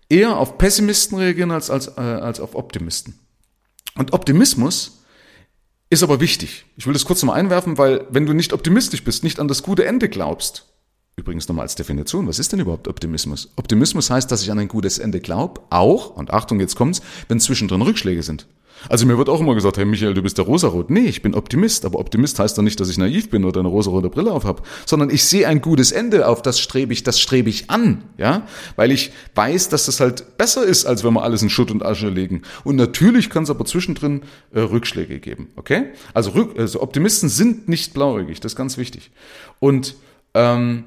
eher 0.10 0.38
auf 0.38 0.58
Pessimisten 0.58 1.18
reagieren 1.18 1.52
als, 1.52 1.70
als, 1.70 1.88
äh, 1.88 2.02
als 2.02 2.40
auf 2.40 2.56
Optimisten. 2.56 3.20
Und 3.96 4.14
Optimismus 4.14 5.04
ist 5.90 6.04
aber 6.04 6.20
wichtig. 6.20 6.66
Ich 6.76 6.86
will 6.86 6.94
das 6.94 7.06
kurz 7.06 7.22
nochmal 7.22 7.40
einwerfen, 7.40 7.78
weil 7.78 8.08
wenn 8.10 8.26
du 8.26 8.34
nicht 8.34 8.54
optimistisch 8.54 9.04
bist, 9.04 9.24
nicht 9.24 9.40
an 9.40 9.48
das 9.48 9.64
gute 9.64 9.86
Ende 9.86 10.10
glaubst, 10.10 10.74
Übrigens 11.16 11.48
nochmal 11.48 11.64
als 11.64 11.76
Definition, 11.76 12.28
was 12.28 12.40
ist 12.40 12.52
denn 12.54 12.60
überhaupt 12.60 12.88
Optimismus? 12.88 13.52
Optimismus 13.56 14.10
heißt, 14.10 14.32
dass 14.32 14.42
ich 14.42 14.52
an 14.52 14.58
ein 14.58 14.68
gutes 14.68 14.98
Ende 14.98 15.20
glaube, 15.20 15.62
auch, 15.70 16.16
und 16.16 16.32
Achtung, 16.32 16.60
jetzt 16.60 16.76
kommt's, 16.76 17.02
wenn 17.28 17.40
zwischendrin 17.40 17.84
Rückschläge 17.84 18.24
sind. 18.24 18.48
Also 18.90 19.06
mir 19.06 19.18
wird 19.18 19.30
auch 19.30 19.40
immer 19.40 19.56
gesagt, 19.56 19.78
hey 19.78 19.86
Michael, 19.86 20.14
du 20.14 20.22
bist 20.22 20.38
der 20.38 20.46
Rosarot. 20.46 20.90
Nee, 20.90 21.06
ich 21.06 21.22
bin 21.22 21.36
Optimist, 21.36 21.86
aber 21.86 22.00
Optimist 22.00 22.40
heißt 22.40 22.58
doch 22.58 22.64
nicht, 22.64 22.80
dass 22.80 22.90
ich 22.90 22.98
naiv 22.98 23.30
bin 23.30 23.46
oder 23.46 23.62
eine 23.62 23.70
rosarote 23.70 24.10
Brille 24.10 24.32
auf 24.32 24.44
habe, 24.44 24.64
sondern 24.86 25.10
ich 25.10 25.24
sehe 25.24 25.48
ein 25.48 25.62
gutes 25.62 25.92
Ende, 25.92 26.28
auf 26.28 26.42
das 26.42 26.60
strebe 26.60 26.94
ich, 26.94 27.04
das 27.04 27.20
strebe 27.20 27.50
ich 27.50 27.70
an, 27.70 28.04
ja, 28.18 28.46
weil 28.76 28.92
ich 28.92 29.12
weiß, 29.36 29.70
dass 29.70 29.86
das 29.86 30.00
halt 30.00 30.38
besser 30.38 30.64
ist, 30.64 30.86
als 30.86 31.04
wenn 31.04 31.14
wir 31.14 31.24
alles 31.24 31.42
in 31.42 31.50
Schutt 31.50 31.72
und 31.72 31.84
Asche 31.84 32.10
legen. 32.10 32.42
Und 32.64 32.76
natürlich 32.76 33.30
kann 33.30 33.44
es 33.44 33.50
aber 33.50 33.66
zwischendrin 33.66 34.22
äh, 34.54 34.60
Rückschläge 34.60 35.20
geben, 35.20 35.50
okay? 35.56 35.86
Also, 36.14 36.32
Rück, 36.32 36.58
also 36.58 36.82
Optimisten 36.82 37.30
sind 37.30 37.70
nicht 37.70 37.94
blauäugig, 37.94 38.40
das 38.42 38.54
ist 38.54 38.58
ganz 38.58 38.78
wichtig. 38.78 39.12
Und 39.60 39.96
ähm, 40.34 40.86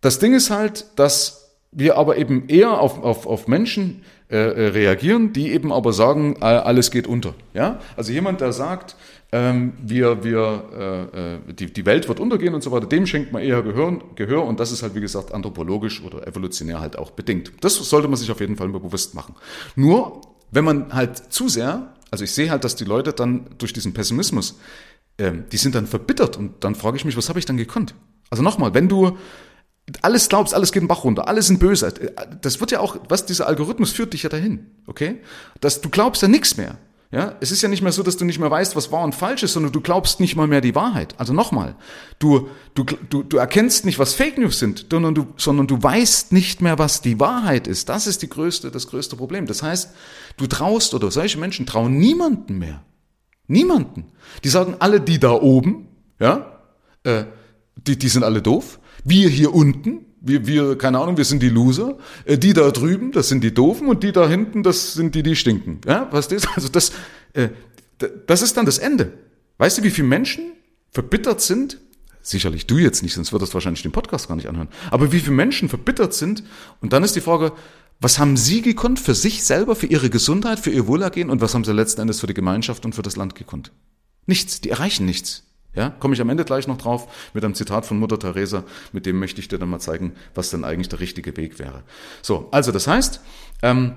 das 0.00 0.18
Ding 0.18 0.34
ist 0.34 0.50
halt, 0.50 0.86
dass 0.96 1.37
wir 1.72 1.96
aber 1.96 2.16
eben 2.16 2.48
eher 2.48 2.80
auf, 2.80 3.02
auf, 3.02 3.26
auf 3.26 3.48
Menschen 3.48 4.02
äh, 4.30 4.36
äh, 4.36 4.68
reagieren, 4.68 5.32
die 5.32 5.52
eben 5.52 5.72
aber 5.72 5.92
sagen, 5.92 6.42
alles 6.42 6.90
geht 6.90 7.06
unter. 7.06 7.34
Ja? 7.54 7.80
Also 7.96 8.12
jemand, 8.12 8.40
der 8.40 8.52
sagt, 8.52 8.96
ähm, 9.32 9.74
wir, 9.82 10.24
wir, 10.24 11.08
äh, 11.14 11.34
äh, 11.34 11.52
die, 11.54 11.72
die 11.72 11.86
Welt 11.86 12.08
wird 12.08 12.20
untergehen 12.20 12.54
und 12.54 12.62
so 12.62 12.72
weiter, 12.72 12.86
dem 12.86 13.06
schenkt 13.06 13.32
man 13.32 13.42
eher 13.42 13.62
Gehör, 13.62 13.98
Gehör 14.16 14.44
und 14.44 14.60
das 14.60 14.72
ist 14.72 14.82
halt, 14.82 14.94
wie 14.94 15.00
gesagt, 15.00 15.32
anthropologisch 15.32 16.02
oder 16.02 16.26
evolutionär 16.26 16.80
halt 16.80 16.98
auch 16.98 17.10
bedingt. 17.10 17.52
Das 17.60 17.74
sollte 17.76 18.08
man 18.08 18.16
sich 18.16 18.30
auf 18.30 18.40
jeden 18.40 18.56
Fall 18.56 18.68
mal 18.68 18.80
bewusst 18.80 19.14
machen. 19.14 19.34
Nur 19.76 20.22
wenn 20.50 20.64
man 20.64 20.94
halt 20.94 21.32
zu 21.32 21.48
sehr, 21.48 21.94
also 22.10 22.24
ich 22.24 22.32
sehe 22.32 22.50
halt, 22.50 22.64
dass 22.64 22.76
die 22.76 22.84
Leute 22.84 23.12
dann 23.12 23.46
durch 23.58 23.72
diesen 23.72 23.92
Pessimismus, 23.92 24.58
ähm, 25.18 25.44
die 25.52 25.58
sind 25.58 25.74
dann 25.74 25.86
verbittert 25.86 26.36
und 26.36 26.64
dann 26.64 26.74
frage 26.74 26.96
ich 26.96 27.04
mich, 27.04 27.16
was 27.16 27.28
habe 27.28 27.38
ich 27.38 27.44
dann 27.44 27.56
gekonnt? 27.56 27.94
Also 28.30 28.42
nochmal, 28.42 28.74
wenn 28.74 28.88
du 28.88 29.16
alles 30.02 30.28
glaubst, 30.28 30.54
alles 30.54 30.72
geht 30.72 30.82
den 30.82 30.88
Bach 30.88 31.04
runter, 31.04 31.28
alles 31.28 31.46
sind 31.46 31.60
böse, 31.60 31.92
das 32.40 32.60
wird 32.60 32.70
ja 32.70 32.80
auch, 32.80 32.96
was 33.08 33.26
dieser 33.26 33.46
Algorithmus 33.46 33.92
führt 33.92 34.12
dich 34.12 34.22
ja 34.22 34.28
dahin, 34.28 34.66
okay? 34.86 35.20
Dass 35.60 35.80
du 35.80 35.88
glaubst 35.88 36.22
ja 36.22 36.28
nichts 36.28 36.56
mehr. 36.56 36.78
Ja, 37.10 37.36
es 37.40 37.52
ist 37.52 37.62
ja 37.62 37.70
nicht 37.70 37.80
mehr 37.80 37.92
so, 37.92 38.02
dass 38.02 38.18
du 38.18 38.26
nicht 38.26 38.38
mehr 38.38 38.50
weißt, 38.50 38.76
was 38.76 38.92
wahr 38.92 39.02
und 39.02 39.14
falsch 39.14 39.42
ist, 39.42 39.54
sondern 39.54 39.72
du 39.72 39.80
glaubst 39.80 40.20
nicht 40.20 40.36
mal 40.36 40.46
mehr 40.46 40.60
die 40.60 40.74
Wahrheit. 40.74 41.14
Also 41.16 41.32
nochmal, 41.32 41.74
du, 42.18 42.50
du, 42.74 42.84
du, 42.84 43.22
du 43.22 43.38
erkennst 43.38 43.86
nicht, 43.86 43.98
was 43.98 44.12
Fake 44.12 44.36
News 44.36 44.58
sind, 44.58 44.86
sondern 44.90 45.14
du, 45.14 45.28
sondern 45.38 45.66
du 45.66 45.82
weißt 45.82 46.32
nicht 46.32 46.60
mehr, 46.60 46.78
was 46.78 47.00
die 47.00 47.18
Wahrheit 47.18 47.66
ist. 47.66 47.88
Das 47.88 48.06
ist 48.06 48.20
die 48.20 48.28
größte, 48.28 48.70
das 48.70 48.88
größte 48.88 49.16
Problem. 49.16 49.46
Das 49.46 49.62
heißt, 49.62 49.90
du 50.36 50.46
traust 50.48 50.92
oder 50.92 51.10
solche 51.10 51.38
Menschen 51.38 51.64
trauen 51.64 51.96
niemanden 51.96 52.58
mehr. 52.58 52.84
Niemanden. 53.46 54.12
Die 54.44 54.50
sagen 54.50 54.76
alle, 54.78 55.00
die 55.00 55.18
da 55.18 55.32
oben, 55.32 55.88
ja, 56.20 56.60
äh, 57.04 57.24
die, 57.76 57.98
die 57.98 58.08
sind 58.10 58.22
alle 58.22 58.42
doof. 58.42 58.80
Wir 59.04 59.28
hier 59.28 59.54
unten, 59.54 60.06
wir, 60.20 60.46
wir, 60.46 60.76
keine 60.76 60.98
Ahnung, 60.98 61.16
wir 61.16 61.24
sind 61.24 61.42
die 61.42 61.48
Loser. 61.48 61.98
Äh, 62.24 62.38
die 62.38 62.52
da 62.52 62.70
drüben, 62.70 63.12
das 63.12 63.28
sind 63.28 63.42
die 63.42 63.54
Doofen 63.54 63.88
und 63.88 64.02
die 64.02 64.12
da 64.12 64.28
hinten, 64.28 64.62
das 64.62 64.94
sind 64.94 65.14
die, 65.14 65.22
die 65.22 65.36
stinken. 65.36 65.80
Ja, 65.86 66.08
was 66.10 66.28
das? 66.28 66.46
Also 66.54 66.68
das, 66.68 66.92
äh, 67.34 67.48
das 68.26 68.42
ist 68.42 68.56
dann 68.56 68.66
das 68.66 68.78
Ende. 68.78 69.12
Weißt 69.58 69.78
du, 69.78 69.82
wie 69.82 69.90
viele 69.90 70.08
Menschen 70.08 70.52
verbittert 70.90 71.40
sind? 71.40 71.78
Sicherlich 72.20 72.66
du 72.66 72.78
jetzt 72.78 73.02
nicht, 73.02 73.14
sonst 73.14 73.32
würdest 73.32 73.52
du 73.52 73.54
wahrscheinlich 73.54 73.82
den 73.82 73.92
Podcast 73.92 74.28
gar 74.28 74.36
nicht 74.36 74.48
anhören. 74.48 74.68
Aber 74.90 75.12
wie 75.12 75.20
viele 75.20 75.34
Menschen 75.34 75.68
verbittert 75.68 76.14
sind? 76.14 76.44
Und 76.80 76.92
dann 76.92 77.02
ist 77.02 77.16
die 77.16 77.20
Frage, 77.20 77.52
was 78.00 78.18
haben 78.18 78.36
sie 78.36 78.62
gekonnt 78.62 79.00
für 79.00 79.14
sich 79.14 79.44
selber, 79.44 79.74
für 79.74 79.86
ihre 79.86 80.10
Gesundheit, 80.10 80.60
für 80.60 80.70
ihr 80.70 80.86
Wohlergehen 80.86 81.30
und 81.30 81.40
was 81.40 81.54
haben 81.54 81.64
sie 81.64 81.72
letzten 81.72 82.02
Endes 82.02 82.20
für 82.20 82.26
die 82.26 82.34
Gemeinschaft 82.34 82.84
und 82.84 82.94
für 82.94 83.02
das 83.02 83.16
Land 83.16 83.34
gekonnt? 83.34 83.72
Nichts. 84.26 84.60
Die 84.60 84.70
erreichen 84.70 85.06
nichts. 85.06 85.47
Ja, 85.78 85.90
komme 85.90 86.14
ich 86.14 86.20
am 86.20 86.28
Ende 86.28 86.44
gleich 86.44 86.66
noch 86.66 86.76
drauf 86.76 87.06
mit 87.34 87.44
einem 87.44 87.54
Zitat 87.54 87.86
von 87.86 88.00
Mutter 88.00 88.18
Teresa, 88.18 88.64
mit 88.90 89.06
dem 89.06 89.20
möchte 89.20 89.40
ich 89.40 89.46
dir 89.46 89.58
dann 89.58 89.70
mal 89.70 89.78
zeigen, 89.78 90.12
was 90.34 90.50
denn 90.50 90.64
eigentlich 90.64 90.88
der 90.88 90.98
richtige 90.98 91.36
Weg 91.36 91.60
wäre. 91.60 91.84
So, 92.20 92.48
also 92.50 92.72
das 92.72 92.88
heißt, 92.88 93.20
ähm, 93.62 93.94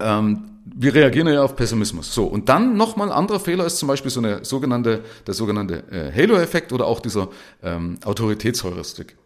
ähm, 0.00 0.50
wir 0.66 0.94
reagieren 0.94 1.28
ja 1.28 1.42
auf 1.42 1.56
Pessimismus. 1.56 2.14
So, 2.14 2.24
und 2.24 2.50
dann 2.50 2.76
nochmal 2.76 3.08
ein 3.08 3.16
anderer 3.16 3.40
Fehler 3.40 3.64
ist 3.64 3.78
zum 3.78 3.88
Beispiel 3.88 4.10
so 4.10 4.20
eine 4.20 4.44
sogenannte, 4.44 5.02
der 5.26 5.32
sogenannte 5.32 5.82
äh, 5.90 6.12
Halo-Effekt 6.12 6.74
oder 6.74 6.86
auch 6.86 7.00
dieser 7.00 7.30
ähm, 7.62 7.98
Autoritätsheuristik 8.04 9.16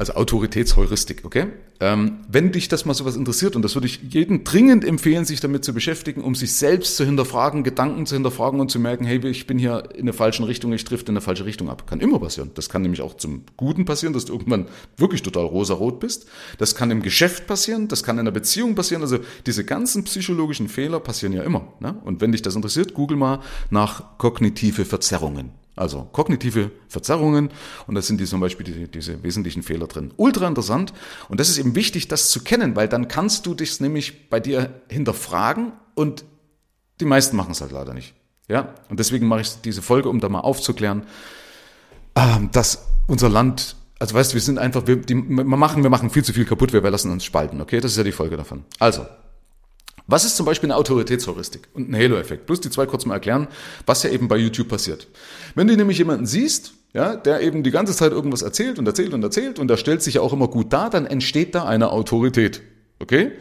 also 0.00 0.14
Autoritätsheuristik, 0.14 1.26
okay? 1.26 1.48
Ähm, 1.78 2.20
wenn 2.26 2.52
dich 2.52 2.68
das 2.68 2.86
mal 2.86 2.94
sowas 2.94 3.16
interessiert, 3.16 3.54
und 3.54 3.60
das 3.60 3.74
würde 3.74 3.86
ich 3.86 4.00
jedem 4.08 4.44
dringend 4.44 4.82
empfehlen, 4.82 5.26
sich 5.26 5.40
damit 5.40 5.62
zu 5.62 5.74
beschäftigen, 5.74 6.22
um 6.22 6.34
sich 6.34 6.54
selbst 6.54 6.96
zu 6.96 7.04
hinterfragen, 7.04 7.64
Gedanken 7.64 8.06
zu 8.06 8.14
hinterfragen 8.14 8.60
und 8.60 8.70
zu 8.70 8.78
merken, 8.78 9.04
hey, 9.04 9.20
ich 9.28 9.46
bin 9.46 9.58
hier 9.58 9.90
in 9.94 10.06
der 10.06 10.14
falschen 10.14 10.44
Richtung, 10.44 10.72
ich 10.72 10.84
trifft 10.84 11.10
in 11.10 11.16
der 11.16 11.20
falsche 11.20 11.44
Richtung 11.44 11.68
ab. 11.68 11.86
Kann 11.86 12.00
immer 12.00 12.18
passieren. 12.18 12.50
Das 12.54 12.70
kann 12.70 12.80
nämlich 12.80 13.02
auch 13.02 13.18
zum 13.18 13.42
Guten 13.58 13.84
passieren, 13.84 14.14
dass 14.14 14.24
du 14.24 14.32
irgendwann 14.32 14.68
wirklich 14.96 15.20
total 15.22 15.44
rosarot 15.44 16.00
bist. 16.00 16.26
Das 16.56 16.74
kann 16.74 16.90
im 16.90 17.02
Geschäft 17.02 17.46
passieren, 17.46 17.86
das 17.88 18.02
kann 18.02 18.16
in 18.16 18.20
einer 18.20 18.30
Beziehung 18.30 18.74
passieren. 18.74 19.02
Also 19.02 19.18
diese 19.44 19.66
ganzen 19.66 20.04
psychologischen 20.04 20.70
Fehler 20.70 20.98
passieren 20.98 21.34
ja 21.34 21.42
immer. 21.42 21.74
Ne? 21.78 21.94
Und 22.04 22.22
wenn 22.22 22.32
dich 22.32 22.40
das 22.40 22.56
interessiert, 22.56 22.94
google 22.94 23.18
mal 23.18 23.40
nach 23.68 24.16
kognitive 24.16 24.86
Verzerrungen. 24.86 25.50
Also 25.80 26.06
kognitive 26.12 26.70
Verzerrungen 26.88 27.48
und 27.86 27.94
da 27.94 28.02
sind 28.02 28.20
die 28.20 28.26
zum 28.26 28.38
Beispiel 28.38 28.66
die, 28.66 28.86
diese 28.86 29.22
wesentlichen 29.22 29.62
Fehler 29.62 29.86
drin. 29.86 30.12
Ultra 30.18 30.46
interessant 30.46 30.92
und 31.30 31.40
das 31.40 31.48
ist 31.48 31.56
eben 31.56 31.74
wichtig, 31.74 32.06
das 32.06 32.28
zu 32.28 32.44
kennen, 32.44 32.76
weil 32.76 32.86
dann 32.86 33.08
kannst 33.08 33.46
du 33.46 33.54
dich 33.54 33.80
nämlich 33.80 34.28
bei 34.28 34.40
dir 34.40 34.82
hinterfragen 34.90 35.72
und 35.94 36.26
die 37.00 37.06
meisten 37.06 37.34
machen 37.34 37.52
es 37.52 37.62
halt 37.62 37.72
leider 37.72 37.94
nicht. 37.94 38.12
Ja, 38.46 38.74
und 38.90 39.00
deswegen 39.00 39.26
mache 39.26 39.40
ich 39.40 39.62
diese 39.62 39.80
Folge, 39.80 40.10
um 40.10 40.20
da 40.20 40.28
mal 40.28 40.40
aufzuklären, 40.40 41.04
ähm, 42.14 42.50
dass 42.52 42.84
unser 43.06 43.30
Land, 43.30 43.74
also 44.00 44.14
weißt 44.14 44.32
du, 44.32 44.34
wir 44.34 44.42
sind 44.42 44.58
einfach, 44.58 44.86
wir, 44.86 44.96
die, 44.96 45.14
wir 45.14 45.44
machen, 45.44 45.82
wir 45.82 45.88
machen 45.88 46.10
viel 46.10 46.24
zu 46.24 46.34
viel 46.34 46.44
kaputt, 46.44 46.74
wir 46.74 46.82
lassen 46.90 47.10
uns 47.10 47.24
spalten, 47.24 47.62
okay? 47.62 47.80
Das 47.80 47.92
ist 47.92 47.96
ja 47.96 48.04
die 48.04 48.12
Folge 48.12 48.36
davon. 48.36 48.64
Also, 48.78 49.06
was 50.10 50.24
ist 50.24 50.36
zum 50.36 50.46
Beispiel 50.46 50.68
eine 50.68 50.76
Autoritätsheuristik 50.76 51.68
und 51.74 51.90
ein 51.90 51.96
Halo-Effekt? 51.96 52.46
Plus 52.46 52.60
die 52.60 52.70
zwei 52.70 52.86
kurz 52.86 53.06
mal 53.06 53.14
erklären, 53.14 53.48
was 53.86 54.02
ja 54.02 54.10
eben 54.10 54.28
bei 54.28 54.36
YouTube 54.36 54.68
passiert. 54.68 55.08
Wenn 55.54 55.66
du 55.66 55.76
nämlich 55.76 55.98
jemanden 55.98 56.26
siehst, 56.26 56.74
ja, 56.92 57.16
der 57.16 57.40
eben 57.40 57.62
die 57.62 57.70
ganze 57.70 57.94
Zeit 57.94 58.12
irgendwas 58.12 58.42
erzählt 58.42 58.78
und 58.78 58.86
erzählt 58.86 59.14
und 59.14 59.22
erzählt 59.22 59.58
und 59.58 59.68
der 59.68 59.76
stellt 59.76 60.02
sich 60.02 60.14
ja 60.14 60.20
auch 60.22 60.32
immer 60.32 60.48
gut 60.48 60.72
dar, 60.72 60.90
dann 60.90 61.06
entsteht 61.06 61.54
da 61.54 61.64
eine 61.64 61.90
Autorität. 61.90 62.62
Okay? 62.98 63.32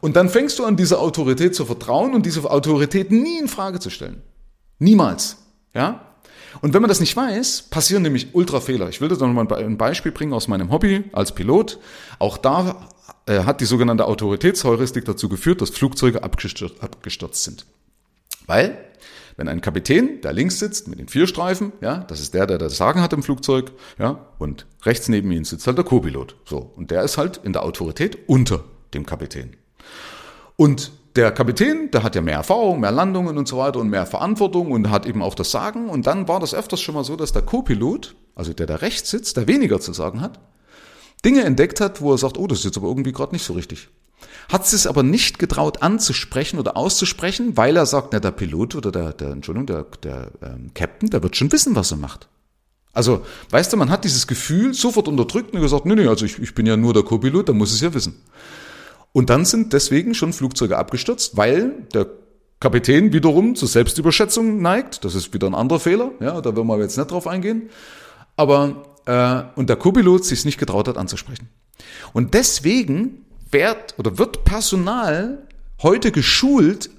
Und 0.00 0.16
dann 0.16 0.28
fängst 0.28 0.58
du 0.58 0.64
an, 0.64 0.76
dieser 0.76 1.00
Autorität 1.00 1.54
zu 1.54 1.64
vertrauen 1.64 2.14
und 2.14 2.26
diese 2.26 2.50
Autorität 2.50 3.10
nie 3.10 3.38
in 3.38 3.48
Frage 3.48 3.78
zu 3.78 3.90
stellen. 3.90 4.22
Niemals. 4.78 5.36
Ja? 5.74 6.14
Und 6.60 6.74
wenn 6.74 6.82
man 6.82 6.88
das 6.88 7.00
nicht 7.00 7.16
weiß, 7.16 7.62
passieren 7.70 8.02
nämlich 8.02 8.34
Ultrafehler. 8.34 8.88
Ich 8.88 9.00
will 9.00 9.08
dir 9.08 9.16
noch 9.16 9.32
mal 9.32 9.50
ein 9.52 9.76
Beispiel 9.76 10.12
bringen 10.12 10.32
aus 10.32 10.48
meinem 10.48 10.70
Hobby 10.70 11.04
als 11.12 11.32
Pilot. 11.32 11.78
Auch 12.18 12.38
da 12.38 12.88
hat 13.28 13.60
die 13.60 13.64
sogenannte 13.64 14.06
Autoritätsheuristik 14.06 15.04
dazu 15.04 15.28
geführt, 15.28 15.60
dass 15.60 15.70
Flugzeuge 15.70 16.22
abgestürzt, 16.22 16.82
abgestürzt 16.82 17.44
sind. 17.44 17.66
Weil, 18.46 18.78
wenn 19.36 19.48
ein 19.48 19.60
Kapitän, 19.60 20.20
der 20.20 20.32
links 20.32 20.58
sitzt 20.58 20.88
mit 20.88 20.98
den 20.98 21.08
vier 21.08 21.26
Streifen, 21.26 21.72
ja, 21.80 21.98
das 21.98 22.20
ist 22.20 22.34
der, 22.34 22.46
der 22.46 22.58
das 22.58 22.76
Sagen 22.76 23.00
hat 23.00 23.12
im 23.12 23.22
Flugzeug, 23.22 23.72
ja, 23.98 24.26
und 24.38 24.66
rechts 24.82 25.08
neben 25.08 25.30
ihm 25.32 25.44
sitzt 25.44 25.66
halt 25.66 25.78
der 25.78 25.84
Co-Pilot. 25.84 26.36
So. 26.44 26.72
Und 26.76 26.90
der 26.90 27.02
ist 27.02 27.18
halt 27.18 27.40
in 27.42 27.52
der 27.52 27.64
Autorität 27.64 28.18
unter 28.26 28.64
dem 28.92 29.06
Kapitän. 29.06 29.56
Und 30.56 30.92
der 31.16 31.30
Kapitän, 31.32 31.90
der 31.92 32.02
hat 32.02 32.14
ja 32.14 32.22
mehr 32.22 32.36
Erfahrung, 32.36 32.80
mehr 32.80 32.90
Landungen 32.90 33.38
und 33.38 33.48
so 33.48 33.58
weiter 33.58 33.78
und 33.78 33.88
mehr 33.88 34.06
Verantwortung 34.06 34.72
und 34.72 34.90
hat 34.90 35.06
eben 35.06 35.22
auch 35.22 35.34
das 35.34 35.50
Sagen. 35.50 35.88
Und 35.88 36.06
dann 36.06 36.28
war 36.28 36.40
das 36.40 36.54
öfters 36.54 36.80
schon 36.80 36.94
mal 36.94 37.04
so, 37.04 37.16
dass 37.16 37.32
der 37.32 37.42
Co-Pilot, 37.42 38.14
also 38.34 38.52
der 38.52 38.66
da 38.66 38.76
rechts 38.76 39.10
sitzt, 39.10 39.36
der 39.36 39.46
weniger 39.46 39.80
zu 39.80 39.92
sagen 39.92 40.20
hat, 40.20 40.40
Dinge 41.24 41.44
entdeckt 41.44 41.80
hat, 41.80 42.00
wo 42.00 42.12
er 42.12 42.18
sagt, 42.18 42.38
oh, 42.38 42.46
das 42.46 42.58
ist 42.58 42.64
jetzt 42.64 42.76
aber 42.76 42.88
irgendwie 42.88 43.12
gerade 43.12 43.32
nicht 43.32 43.44
so 43.44 43.54
richtig. 43.54 43.88
Hat 44.48 44.70
es 44.70 44.86
aber 44.86 45.02
nicht 45.02 45.38
getraut 45.38 45.82
anzusprechen 45.82 46.58
oder 46.58 46.76
auszusprechen, 46.76 47.56
weil 47.56 47.76
er 47.76 47.86
sagt, 47.86 48.12
na, 48.12 48.20
der 48.20 48.30
Pilot 48.30 48.74
oder 48.74 48.92
der, 48.92 49.12
der 49.12 49.30
Entschuldigung, 49.30 49.66
der, 49.66 49.86
der 50.02 50.30
ähm, 50.42 50.70
Captain, 50.74 51.10
der 51.10 51.22
wird 51.22 51.36
schon 51.36 51.50
wissen, 51.52 51.74
was 51.74 51.90
er 51.90 51.96
macht. 51.96 52.28
Also, 52.92 53.22
weißt 53.50 53.72
du, 53.72 53.76
man 53.76 53.90
hat 53.90 54.04
dieses 54.04 54.26
Gefühl 54.26 54.72
sofort 54.72 55.08
unterdrückt 55.08 55.52
und 55.52 55.60
gesagt, 55.60 55.84
nee, 55.84 55.94
nee, 55.94 56.06
also 56.06 56.24
ich, 56.24 56.38
ich 56.38 56.54
bin 56.54 56.66
ja 56.66 56.76
nur 56.76 56.94
der 56.94 57.02
Co-Pilot, 57.02 57.48
der 57.48 57.54
muss 57.54 57.72
es 57.72 57.80
ja 57.80 57.92
wissen. 57.92 58.22
Und 59.12 59.30
dann 59.30 59.44
sind 59.44 59.72
deswegen 59.72 60.14
schon 60.14 60.32
Flugzeuge 60.32 60.76
abgestürzt, 60.76 61.36
weil 61.36 61.86
der 61.92 62.06
Kapitän 62.60 63.12
wiederum 63.12 63.56
zur 63.56 63.68
Selbstüberschätzung 63.68 64.62
neigt. 64.62 65.04
Das 65.04 65.14
ist 65.14 65.34
wieder 65.34 65.48
ein 65.48 65.54
anderer 65.54 65.80
Fehler, 65.80 66.12
ja, 66.20 66.40
da 66.40 66.56
werden 66.56 66.66
wir 66.66 66.78
jetzt 66.78 66.96
nicht 66.96 67.10
drauf 67.10 67.26
eingehen. 67.26 67.68
Aber 68.36 68.84
äh, 69.06 69.42
und 69.58 69.68
der 69.68 69.76
Co-Pilot 69.76 70.24
sich 70.24 70.44
nicht 70.44 70.58
getraut 70.58 70.88
hat 70.88 70.96
anzusprechen. 70.96 71.48
Und 72.12 72.34
deswegen 72.34 73.24
wird 73.50 73.94
oder 73.98 74.18
wird 74.18 74.44
Personal 74.44 75.46
heute 75.82 76.12
geschult, 76.12 76.90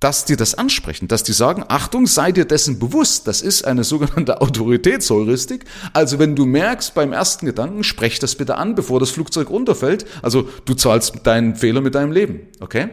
dass 0.00 0.26
die 0.26 0.36
das 0.36 0.54
ansprechen, 0.54 1.08
dass 1.08 1.22
die 1.22 1.32
sagen, 1.32 1.64
Achtung, 1.68 2.06
sei 2.06 2.30
dir 2.30 2.44
dessen 2.44 2.78
bewusst, 2.78 3.26
das 3.26 3.40
ist 3.40 3.64
eine 3.64 3.84
sogenannte 3.84 4.40
Autoritätsheuristik. 4.42 5.64
Also 5.94 6.18
wenn 6.18 6.36
du 6.36 6.44
merkst 6.44 6.94
beim 6.94 7.14
ersten 7.14 7.46
Gedanken, 7.46 7.84
sprech 7.84 8.18
das 8.18 8.34
bitte 8.34 8.56
an, 8.56 8.74
bevor 8.74 9.00
das 9.00 9.10
Flugzeug 9.10 9.48
runterfällt. 9.48 10.04
Also 10.20 10.46
du 10.66 10.74
zahlst 10.74 11.26
deinen 11.26 11.56
Fehler 11.56 11.80
mit 11.80 11.94
deinem 11.94 12.12
Leben, 12.12 12.48
okay? 12.60 12.88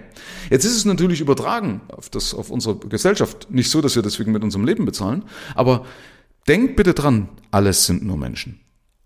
Jetzt 0.49 0.63
ist 0.63 0.77
es 0.77 0.85
natürlich 0.85 1.19
übertragen 1.19 1.81
auf, 1.89 2.09
das, 2.09 2.33
auf 2.33 2.49
unsere 2.49 2.77
Gesellschaft 2.77 3.51
nicht 3.51 3.69
so, 3.69 3.81
dass 3.81 3.95
wir 3.95 4.03
deswegen 4.03 4.31
mit 4.31 4.43
unserem 4.43 4.63
Leben 4.63 4.85
bezahlen, 4.85 5.25
aber 5.53 5.85
Denkt 6.47 6.75
bitte 6.75 6.93
dran, 6.93 7.29
alles 7.51 7.85
sind 7.85 8.03
nur 8.03 8.17
Menschen. 8.17 8.59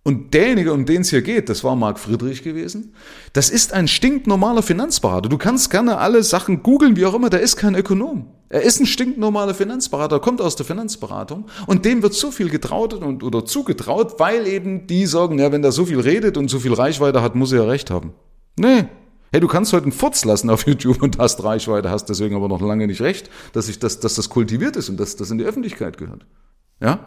Und 0.04 0.36
derjenige, 0.36 0.72
um 0.72 0.86
den 0.86 1.02
es 1.02 1.10
hier 1.10 1.24
geht, 1.24 1.50
das 1.50 1.64
war 1.64 1.76
Marc 1.76 2.00
Friedrich 2.00 2.44
gewesen, 2.44 2.94
das 3.34 3.50
ist 3.50 3.74
ein 3.74 3.88
stinknormaler 3.88 4.62
Finanzberater. 4.62 5.30
Du 5.30 5.40
kannst 5.40 5.72
gerne 5.72 5.98
alle 5.98 6.22
Sachen 6.22 6.62
googeln, 6.62 6.96
wie 6.96 7.08
auch 7.08 7.16
immer, 7.16 7.32
der 7.32 7.42
ist 7.42 7.58
kein 7.58 7.74
Ökonom. 7.74 8.28
Er 8.50 8.62
ist 8.62 8.80
ein 8.80 8.86
stinknormaler 8.86 9.56
Finanzberater, 9.56 10.20
kommt 10.20 10.42
aus 10.42 10.56
der 10.56 10.66
Finanzberatung 10.66 11.46
und 11.66 11.86
dem 11.86 12.04
wird 12.04 12.14
so 12.14 12.30
viel 12.30 12.50
getraut 12.50 12.94
und, 12.94 13.24
oder 13.24 13.46
zugetraut, 13.46 14.20
weil 14.20 14.46
eben 14.46 14.86
die 14.86 15.08
sagen, 15.08 15.40
ja, 15.40 15.52
wenn 15.52 15.64
der 15.64 15.72
so 15.72 15.86
viel 15.86 16.00
redet 16.00 16.38
und 16.38 16.50
so 16.50 16.60
viel 16.60 16.74
Reichweite 16.74 17.24
hat, 17.24 17.34
muss 17.34 17.52
er 17.52 17.64
ja 17.64 17.68
recht 17.68 17.90
haben. 17.90 18.14
Nee. 18.58 18.86
Hey, 19.32 19.42
du 19.42 19.48
kannst 19.48 19.74
heute 19.74 19.86
einen 19.86 19.92
Furz 19.92 20.24
lassen 20.24 20.52
auf 20.52 20.68
YouTube 20.68 21.02
und 21.02 21.18
hast 21.18 21.44
Reichweite, 21.44 21.90
hast 21.90 22.06
deswegen 22.06 22.36
aber 22.36 22.48
noch 22.48 22.62
lange 22.62 22.86
nicht 22.86 23.02
recht, 23.02 23.32
dass, 23.54 23.68
ich 23.68 23.80
das, 23.80 24.00
dass 24.00 24.14
das 24.14 24.30
kultiviert 24.30 24.76
ist 24.76 24.88
und 24.88 25.00
dass 25.00 25.16
das 25.16 25.32
in 25.32 25.40
die 25.40 25.46
Öffentlichkeit 25.46 25.98
gehört. 25.98 26.28
Ja? 26.80 27.06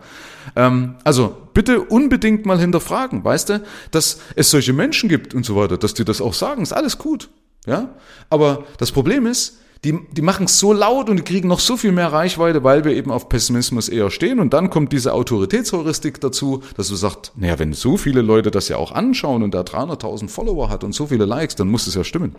Ähm, 0.56 0.96
also 1.04 1.36
bitte 1.54 1.80
unbedingt 1.80 2.46
mal 2.46 2.58
hinterfragen, 2.58 3.24
weißt 3.24 3.48
du, 3.50 3.62
dass 3.90 4.20
es 4.36 4.50
solche 4.50 4.72
Menschen 4.72 5.08
gibt 5.08 5.34
und 5.34 5.44
so 5.44 5.56
weiter, 5.56 5.76
dass 5.76 5.94
die 5.94 6.04
das 6.04 6.20
auch 6.20 6.34
sagen, 6.34 6.62
ist 6.62 6.72
alles 6.72 6.98
gut. 6.98 7.28
Ja? 7.66 7.96
Aber 8.30 8.64
das 8.78 8.92
Problem 8.92 9.26
ist, 9.26 9.58
die, 9.84 9.96
die 10.10 10.22
machen 10.22 10.46
es 10.46 10.58
so 10.58 10.72
laut 10.72 11.08
und 11.08 11.18
die 11.18 11.22
kriegen 11.22 11.46
noch 11.46 11.60
so 11.60 11.76
viel 11.76 11.92
mehr 11.92 12.12
Reichweite, 12.12 12.64
weil 12.64 12.84
wir 12.84 12.92
eben 12.92 13.12
auf 13.12 13.28
Pessimismus 13.28 13.88
eher 13.88 14.10
stehen. 14.10 14.40
Und 14.40 14.52
dann 14.52 14.70
kommt 14.70 14.92
diese 14.92 15.12
Autoritätsheuristik 15.12 16.20
dazu, 16.20 16.62
dass 16.76 16.88
du 16.88 16.96
sagst, 16.96 17.32
naja, 17.36 17.58
wenn 17.60 17.72
so 17.72 17.96
viele 17.96 18.22
Leute 18.22 18.50
das 18.50 18.68
ja 18.68 18.76
auch 18.76 18.90
anschauen 18.90 19.44
und 19.44 19.54
da 19.54 19.60
300.000 19.60 20.28
Follower 20.28 20.68
hat 20.68 20.82
und 20.82 20.94
so 20.94 21.06
viele 21.06 21.26
Likes, 21.26 21.54
dann 21.54 21.68
muss 21.68 21.86
es 21.86 21.94
ja 21.94 22.02
stimmen. 22.02 22.34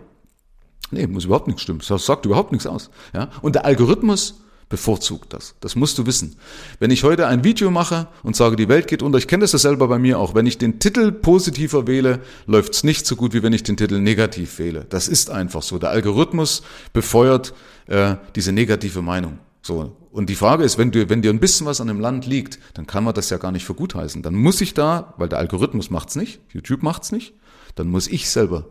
Nee, 0.90 1.06
muss 1.06 1.24
überhaupt 1.24 1.46
nichts 1.46 1.62
stimmen. 1.62 1.80
Das 1.86 2.04
sagt 2.04 2.26
überhaupt 2.26 2.52
nichts 2.52 2.66
aus. 2.66 2.90
Ja? 3.14 3.30
Und 3.40 3.54
der 3.54 3.64
Algorithmus 3.64 4.42
bevorzugt 4.70 5.34
das. 5.34 5.56
Das 5.60 5.76
musst 5.76 5.98
du 5.98 6.06
wissen. 6.06 6.36
Wenn 6.78 6.90
ich 6.90 7.04
heute 7.04 7.26
ein 7.26 7.44
Video 7.44 7.70
mache 7.70 8.08
und 8.22 8.36
sage, 8.36 8.56
die 8.56 8.68
Welt 8.68 8.86
geht 8.86 9.02
unter, 9.02 9.18
ich 9.18 9.28
kenne 9.28 9.42
das 9.42 9.52
ja 9.52 9.58
selber 9.58 9.88
bei 9.88 9.98
mir 9.98 10.18
auch, 10.18 10.34
wenn 10.34 10.46
ich 10.46 10.56
den 10.56 10.78
Titel 10.78 11.12
positiver 11.12 11.86
wähle, 11.86 12.20
läuft's 12.46 12.84
nicht 12.84 13.04
so 13.04 13.16
gut, 13.16 13.34
wie 13.34 13.42
wenn 13.42 13.52
ich 13.52 13.64
den 13.64 13.76
Titel 13.76 13.98
negativ 13.98 14.58
wähle. 14.58 14.86
Das 14.88 15.08
ist 15.08 15.28
einfach 15.28 15.62
so. 15.62 15.78
Der 15.78 15.90
Algorithmus 15.90 16.62
befeuert 16.94 17.52
äh, 17.88 18.14
diese 18.36 18.52
negative 18.52 19.02
Meinung. 19.02 19.40
So. 19.60 19.96
Und 20.12 20.30
die 20.30 20.36
Frage 20.36 20.64
ist, 20.64 20.78
wenn, 20.78 20.92
du, 20.92 21.08
wenn 21.10 21.20
dir 21.20 21.30
ein 21.30 21.40
bisschen 21.40 21.66
was 21.66 21.80
an 21.80 21.88
dem 21.88 22.00
Land 22.00 22.26
liegt, 22.26 22.58
dann 22.74 22.86
kann 22.86 23.04
man 23.04 23.12
das 23.12 23.28
ja 23.28 23.38
gar 23.38 23.52
nicht 23.52 23.64
für 23.64 23.74
gut 23.74 23.96
heißen. 23.96 24.22
Dann 24.22 24.34
muss 24.34 24.60
ich 24.60 24.72
da, 24.72 25.14
weil 25.18 25.28
der 25.28 25.40
Algorithmus 25.40 25.90
macht's 25.90 26.14
nicht, 26.14 26.40
YouTube 26.48 26.82
macht's 26.82 27.12
nicht, 27.12 27.34
dann 27.74 27.88
muss 27.88 28.06
ich 28.06 28.30
selber 28.30 28.66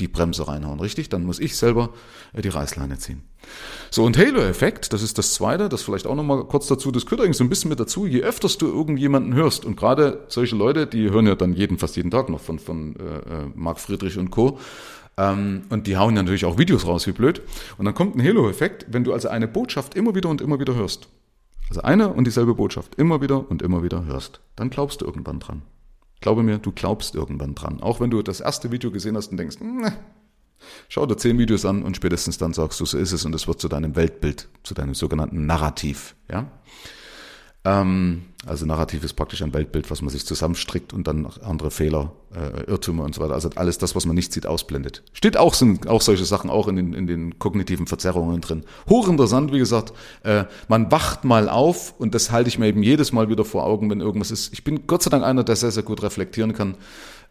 die 0.00 0.08
Bremse 0.08 0.46
reinhauen, 0.46 0.80
richtig? 0.80 1.08
Dann 1.08 1.24
muss 1.24 1.40
ich 1.40 1.56
selber 1.56 1.90
äh, 2.32 2.42
die 2.42 2.48
Reißleine 2.48 2.98
ziehen. 2.98 3.22
So, 3.90 4.04
und 4.04 4.18
Halo-Effekt, 4.18 4.92
das 4.92 5.02
ist 5.02 5.18
das 5.18 5.34
Zweite, 5.34 5.68
das 5.68 5.82
vielleicht 5.82 6.06
auch 6.06 6.14
nochmal 6.14 6.44
kurz 6.44 6.66
dazu, 6.66 6.90
das 6.90 7.06
gehört 7.06 7.22
eigentlich 7.22 7.36
so 7.36 7.44
ein 7.44 7.48
bisschen 7.48 7.70
mit 7.70 7.80
dazu, 7.80 8.06
je 8.06 8.22
öfters 8.22 8.58
du 8.58 8.66
irgendjemanden 8.66 9.34
hörst, 9.34 9.64
und 9.64 9.76
gerade 9.76 10.24
solche 10.28 10.56
Leute, 10.56 10.86
die 10.86 11.10
hören 11.10 11.26
ja 11.26 11.34
dann 11.34 11.52
jeden, 11.52 11.78
fast 11.78 11.96
jeden 11.96 12.10
Tag 12.10 12.28
noch 12.28 12.40
von, 12.40 12.58
von 12.58 12.96
äh, 12.96 13.02
äh, 13.02 13.46
Marc 13.54 13.80
Friedrich 13.80 14.18
und 14.18 14.30
Co., 14.30 14.58
ähm, 15.16 15.62
und 15.70 15.88
die 15.88 15.96
hauen 15.96 16.14
ja 16.14 16.22
natürlich 16.22 16.44
auch 16.44 16.58
Videos 16.58 16.86
raus, 16.86 17.06
wie 17.08 17.12
blöd. 17.12 17.42
Und 17.76 17.86
dann 17.86 17.94
kommt 17.94 18.14
ein 18.14 18.22
Halo-Effekt, 18.22 18.86
wenn 18.88 19.02
du 19.02 19.12
also 19.12 19.28
eine 19.28 19.48
Botschaft 19.48 19.94
immer 19.94 20.14
wieder 20.14 20.28
und 20.28 20.40
immer 20.40 20.60
wieder 20.60 20.76
hörst. 20.76 21.08
Also 21.68 21.82
eine 21.82 22.08
und 22.08 22.24
dieselbe 22.24 22.54
Botschaft 22.54 22.94
immer 22.94 23.20
wieder 23.20 23.50
und 23.50 23.60
immer 23.60 23.82
wieder 23.82 24.04
hörst. 24.04 24.40
Dann 24.54 24.70
glaubst 24.70 25.00
du 25.00 25.06
irgendwann 25.06 25.40
dran. 25.40 25.62
Glaube 26.20 26.42
mir, 26.42 26.58
du 26.58 26.72
glaubst 26.72 27.14
irgendwann 27.14 27.54
dran. 27.54 27.80
Auch 27.80 28.00
wenn 28.00 28.10
du 28.10 28.22
das 28.22 28.40
erste 28.40 28.72
Video 28.72 28.90
gesehen 28.90 29.16
hast 29.16 29.30
und 29.30 29.36
denkst, 29.36 29.60
ne, 29.60 29.92
schau 30.88 31.06
dir 31.06 31.16
zehn 31.16 31.38
Videos 31.38 31.64
an 31.64 31.82
und 31.82 31.96
spätestens 31.96 32.38
dann 32.38 32.52
sagst 32.52 32.80
du, 32.80 32.86
so 32.86 32.98
ist 32.98 33.12
es 33.12 33.24
und 33.24 33.34
es 33.34 33.46
wird 33.46 33.60
zu 33.60 33.68
deinem 33.68 33.96
Weltbild, 33.96 34.48
zu 34.62 34.74
deinem 34.74 34.94
sogenannten 34.94 35.46
Narrativ. 35.46 36.16
Ja? 36.30 36.50
Ähm, 37.64 38.26
also 38.48 38.66
Narrativ 38.66 39.04
ist 39.04 39.14
praktisch 39.14 39.42
ein 39.42 39.52
Weltbild, 39.54 39.90
was 39.90 40.02
man 40.02 40.10
sich 40.10 40.24
zusammenstrickt 40.26 40.92
und 40.92 41.06
dann 41.06 41.26
andere 41.42 41.70
Fehler, 41.70 42.12
äh, 42.34 42.64
Irrtümer 42.64 43.04
und 43.04 43.14
so 43.14 43.20
weiter. 43.20 43.34
Also 43.34 43.50
alles 43.54 43.78
das, 43.78 43.94
was 43.94 44.06
man 44.06 44.14
nicht 44.14 44.32
sieht, 44.32 44.46
ausblendet. 44.46 45.02
Steht 45.12 45.36
auch, 45.36 45.54
sind 45.54 45.86
auch 45.86 46.00
solche 46.00 46.24
Sachen 46.24 46.50
auch 46.50 46.68
in 46.68 46.76
den, 46.76 46.92
in 46.94 47.06
den 47.06 47.38
kognitiven 47.38 47.86
Verzerrungen 47.86 48.40
drin. 48.40 48.64
Hochinteressant, 48.88 49.52
wie 49.52 49.58
gesagt, 49.58 49.92
äh, 50.24 50.44
man 50.68 50.90
wacht 50.90 51.24
mal 51.24 51.48
auf 51.48 51.94
und 51.98 52.14
das 52.14 52.30
halte 52.30 52.48
ich 52.48 52.58
mir 52.58 52.66
eben 52.66 52.82
jedes 52.82 53.12
Mal 53.12 53.28
wieder 53.28 53.44
vor 53.44 53.64
Augen, 53.64 53.90
wenn 53.90 54.00
irgendwas 54.00 54.30
ist. 54.30 54.52
Ich 54.52 54.64
bin 54.64 54.86
Gott 54.86 55.02
sei 55.02 55.10
Dank 55.10 55.24
einer, 55.24 55.44
der 55.44 55.56
sehr, 55.56 55.70
sehr 55.70 55.82
gut 55.82 56.02
reflektieren 56.02 56.54
kann 56.54 56.76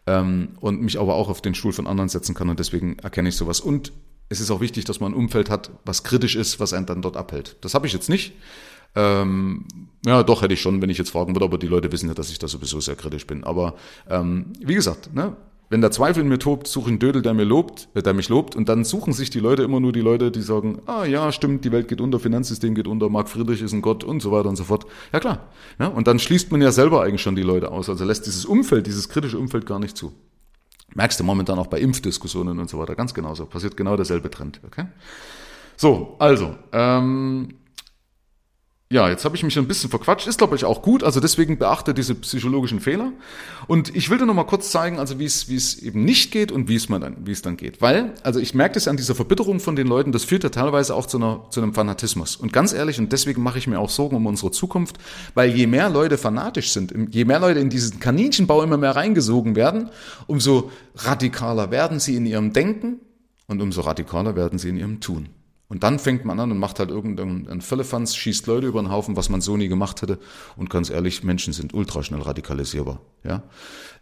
ähm, 0.06 0.50
und 0.60 0.80
mich 0.80 0.98
aber 0.98 1.14
auch 1.14 1.28
auf 1.28 1.42
den 1.42 1.54
Stuhl 1.54 1.72
von 1.72 1.86
anderen 1.86 2.08
setzen 2.08 2.34
kann 2.34 2.48
und 2.48 2.58
deswegen 2.58 2.98
erkenne 3.00 3.28
ich 3.28 3.36
sowas. 3.36 3.60
Und 3.60 3.92
es 4.28 4.40
ist 4.40 4.50
auch 4.50 4.60
wichtig, 4.60 4.84
dass 4.84 5.00
man 5.00 5.12
ein 5.12 5.16
Umfeld 5.16 5.50
hat, 5.50 5.70
was 5.84 6.04
kritisch 6.04 6.36
ist, 6.36 6.60
was 6.60 6.72
einen 6.72 6.86
dann 6.86 7.02
dort 7.02 7.16
abhält. 7.16 7.56
Das 7.62 7.74
habe 7.74 7.86
ich 7.86 7.92
jetzt 7.92 8.08
nicht. 8.08 8.34
Ähm, 8.94 9.66
ja, 10.06 10.22
doch 10.22 10.42
hätte 10.42 10.54
ich 10.54 10.60
schon, 10.60 10.80
wenn 10.80 10.90
ich 10.90 10.98
jetzt 10.98 11.10
fragen 11.10 11.34
würde, 11.34 11.44
aber 11.44 11.58
die 11.58 11.66
Leute 11.66 11.92
wissen 11.92 12.08
ja, 12.08 12.14
dass 12.14 12.30
ich 12.30 12.38
da 12.38 12.48
sowieso 12.48 12.80
sehr 12.80 12.96
kritisch 12.96 13.26
bin. 13.26 13.44
Aber 13.44 13.74
ähm, 14.08 14.52
wie 14.60 14.74
gesagt, 14.74 15.14
ne, 15.14 15.36
wenn 15.70 15.82
der 15.82 15.90
Zweifel 15.90 16.22
in 16.22 16.28
mir 16.28 16.38
tobt, 16.38 16.66
suche 16.66 16.86
ich 16.86 16.92
einen 16.92 16.98
Dödel, 16.98 17.20
der 17.20 17.34
mir 17.34 17.44
lobt, 17.44 17.88
äh, 17.94 18.02
der 18.02 18.14
mich 18.14 18.28
lobt, 18.28 18.56
und 18.56 18.68
dann 18.68 18.84
suchen 18.84 19.12
sich 19.12 19.28
die 19.30 19.40
Leute 19.40 19.62
immer 19.62 19.80
nur 19.80 19.92
die 19.92 20.00
Leute, 20.00 20.30
die 20.30 20.40
sagen, 20.40 20.80
ah 20.86 21.04
ja, 21.04 21.30
stimmt, 21.30 21.64
die 21.64 21.72
Welt 21.72 21.88
geht 21.88 22.00
unter, 22.00 22.18
Finanzsystem 22.18 22.74
geht 22.74 22.86
unter, 22.86 23.08
Marc 23.10 23.28
Friedrich 23.28 23.60
ist 23.60 23.72
ein 23.72 23.82
Gott 23.82 24.02
und 24.04 24.20
so 24.20 24.32
weiter 24.32 24.48
und 24.48 24.56
so 24.56 24.64
fort. 24.64 24.86
Ja 25.12 25.20
klar. 25.20 25.48
Ne? 25.78 25.90
Und 25.90 26.06
dann 26.06 26.18
schließt 26.18 26.50
man 26.52 26.62
ja 26.62 26.72
selber 26.72 27.02
eigentlich 27.02 27.22
schon 27.22 27.36
die 27.36 27.42
Leute 27.42 27.70
aus, 27.70 27.88
also 27.88 28.04
lässt 28.04 28.26
dieses 28.26 28.46
Umfeld, 28.46 28.86
dieses 28.86 29.08
kritische 29.08 29.38
Umfeld 29.38 29.66
gar 29.66 29.78
nicht 29.78 29.96
zu. 29.96 30.12
Merkst 30.94 31.20
du 31.20 31.24
momentan 31.24 31.58
auch 31.58 31.66
bei 31.66 31.80
Impfdiskussionen 31.80 32.58
und 32.58 32.70
so 32.70 32.78
weiter, 32.78 32.94
ganz 32.94 33.12
genauso. 33.12 33.44
Passiert 33.44 33.76
genau 33.76 33.96
derselbe 33.96 34.30
Trend. 34.30 34.60
Okay? 34.66 34.86
So, 35.76 36.16
also, 36.18 36.56
ähm, 36.72 37.50
ja, 38.90 39.06
jetzt 39.10 39.26
habe 39.26 39.36
ich 39.36 39.42
mich 39.42 39.58
ein 39.58 39.68
bisschen 39.68 39.90
verquatscht, 39.90 40.26
ist 40.26 40.38
glaube 40.38 40.56
ich 40.56 40.64
auch 40.64 40.80
gut, 40.80 41.04
also 41.04 41.20
deswegen 41.20 41.58
beachte 41.58 41.92
diese 41.92 42.14
psychologischen 42.14 42.80
Fehler. 42.80 43.12
Und 43.66 43.94
ich 43.94 44.08
will 44.08 44.16
dir 44.16 44.24
noch 44.24 44.32
mal 44.32 44.44
kurz 44.44 44.70
zeigen, 44.70 44.98
also 44.98 45.18
wie 45.18 45.26
es 45.26 45.50
wie 45.50 45.56
es 45.56 45.78
eben 45.78 46.06
nicht 46.06 46.30
geht 46.30 46.50
und 46.50 46.68
wie 46.68 46.76
es 46.76 46.88
man 46.88 47.02
dann 47.02 47.26
wie 47.26 47.32
es 47.32 47.42
dann 47.42 47.58
geht, 47.58 47.82
weil 47.82 48.14
also 48.22 48.40
ich 48.40 48.54
merke 48.54 48.74
das 48.74 48.88
an 48.88 48.96
dieser 48.96 49.14
Verbitterung 49.14 49.60
von 49.60 49.76
den 49.76 49.86
Leuten, 49.86 50.10
das 50.10 50.24
führt 50.24 50.42
ja 50.42 50.48
teilweise 50.48 50.94
auch 50.94 51.04
zu 51.04 51.18
einer 51.18 51.44
zu 51.50 51.60
einem 51.60 51.74
Fanatismus. 51.74 52.36
Und 52.36 52.54
ganz 52.54 52.72
ehrlich, 52.72 52.98
und 52.98 53.12
deswegen 53.12 53.42
mache 53.42 53.58
ich 53.58 53.66
mir 53.66 53.78
auch 53.78 53.90
Sorgen 53.90 54.16
um 54.16 54.24
unsere 54.24 54.52
Zukunft, 54.52 54.96
weil 55.34 55.50
je 55.50 55.66
mehr 55.66 55.90
Leute 55.90 56.16
fanatisch 56.16 56.70
sind, 56.70 56.94
je 57.10 57.26
mehr 57.26 57.40
Leute 57.40 57.60
in 57.60 57.68
diesen 57.68 58.00
Kaninchenbau 58.00 58.62
immer 58.62 58.78
mehr 58.78 58.96
reingesogen 58.96 59.54
werden, 59.54 59.90
umso 60.26 60.70
radikaler 60.94 61.70
werden 61.70 62.00
sie 62.00 62.16
in 62.16 62.24
ihrem 62.24 62.54
Denken 62.54 63.00
und 63.48 63.60
umso 63.60 63.82
radikaler 63.82 64.34
werden 64.34 64.58
sie 64.58 64.70
in 64.70 64.78
ihrem 64.78 65.00
Tun. 65.00 65.28
Und 65.68 65.82
dann 65.82 65.98
fängt 65.98 66.24
man 66.24 66.40
an 66.40 66.50
und 66.50 66.58
macht 66.58 66.78
halt 66.78 66.88
irgendeinen 66.88 67.60
Füllefanz, 67.60 68.16
schießt 68.16 68.46
Leute 68.46 68.66
über 68.66 68.80
den 68.80 68.90
Haufen, 68.90 69.16
was 69.16 69.28
man 69.28 69.42
so 69.42 69.56
nie 69.56 69.68
gemacht 69.68 70.00
hätte. 70.00 70.18
Und 70.56 70.70
ganz 70.70 70.88
ehrlich, 70.88 71.22
Menschen 71.22 71.52
sind 71.52 71.74
ultra 71.74 72.02
schnell 72.02 72.22
radikalisierbar. 72.22 73.00
Ja? 73.22 73.42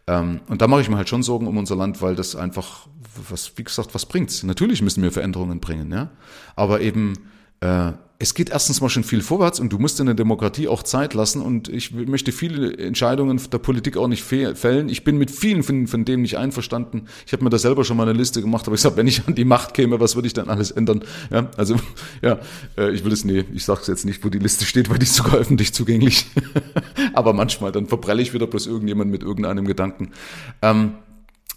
Ähm, 0.07 0.41
und 0.49 0.63
da 0.63 0.69
mache 0.69 0.83
ich 0.83 0.89
mir 0.89 0.97
halt 0.97 1.09
schon 1.09 1.25
Sorgen 1.25 1.49
um 1.49 1.59
unser 1.59 1.75
Land, 1.75 2.01
weil 2.03 2.15
das 2.15 2.37
einfach, 2.37 2.87
was, 3.29 3.53
wie 3.57 3.65
gesagt, 3.65 3.95
was 3.95 4.07
bringt's? 4.07 4.45
Natürlich 4.45 4.81
müssen 4.81 5.03
wir 5.03 5.11
Veränderungen 5.11 5.59
bringen, 5.59 5.91
ja. 5.91 6.11
Aber 6.55 6.81
eben 6.81 7.15
äh, 7.61 7.93
es 8.19 8.33
geht 8.33 8.49
erstens 8.49 8.81
mal 8.81 8.89
schon 8.89 9.05
viel 9.05 9.21
vorwärts 9.21 9.61
und 9.61 9.73
du 9.73 9.79
musst 9.79 10.01
in 10.01 10.07
der 10.07 10.15
Demokratie 10.15 10.69
auch 10.69 10.83
Zeit 10.83 11.13
lassen 11.13 11.43
und 11.43 11.69
ich 11.69 11.93
möchte 11.93 12.33
viele 12.33 12.77
Entscheidungen 12.79 13.39
der 13.53 13.59
Politik 13.59 13.99
auch 13.99 14.09
nicht 14.09 14.25
fällen. 14.25 14.89
Ich 14.89 15.05
bin 15.05 15.19
mit 15.19 15.31
vielen 15.31 15.63
von, 15.63 15.87
von 15.87 16.05
dem 16.07 16.23
nicht 16.23 16.39
einverstanden. 16.39 17.09
Ich 17.27 17.35
habe 17.35 17.45
mir 17.45 17.51
da 17.51 17.59
selber 17.59 17.85
schon 17.85 17.99
mal 17.99 18.09
eine 18.09 18.17
Liste 18.17 18.41
gemacht, 18.41 18.67
aber 18.67 18.75
ich 18.75 18.81
sage, 18.81 18.97
wenn 18.97 19.07
ich 19.07 19.27
an 19.27 19.35
die 19.35 19.45
Macht 19.45 19.75
käme, 19.75 20.01
was 20.01 20.15
würde 20.15 20.29
ich 20.29 20.33
dann 20.33 20.49
alles 20.49 20.71
ändern? 20.71 21.05
Ja, 21.31 21.51
also 21.59 21.77
ja, 22.23 22.39
äh, 22.79 22.91
ich 22.93 23.05
will 23.05 23.13
es, 23.13 23.25
nee, 23.25 23.45
ich 23.53 23.65
sage 23.65 23.81
es 23.83 23.87
jetzt 23.87 24.07
nicht, 24.07 24.25
wo 24.25 24.31
die 24.31 24.39
Liste 24.39 24.65
steht, 24.65 24.89
weil 24.89 24.99
die 24.99 25.05
ist 25.05 25.15
sogar 25.15 25.35
öffentlich 25.35 25.75
zugänglich. 25.75 26.27
aber 27.13 27.35
manchmal, 27.35 27.71
dann 27.71 27.87
verbrelle 27.87 28.23
ich 28.23 28.33
wieder 28.33 28.47
bloß 28.47 28.67
irgendjemand 28.67 29.11
mit 29.11 29.25
irgendeinem 29.25 29.67
Gedanken. 29.67 30.13
Ähm, 30.63 30.95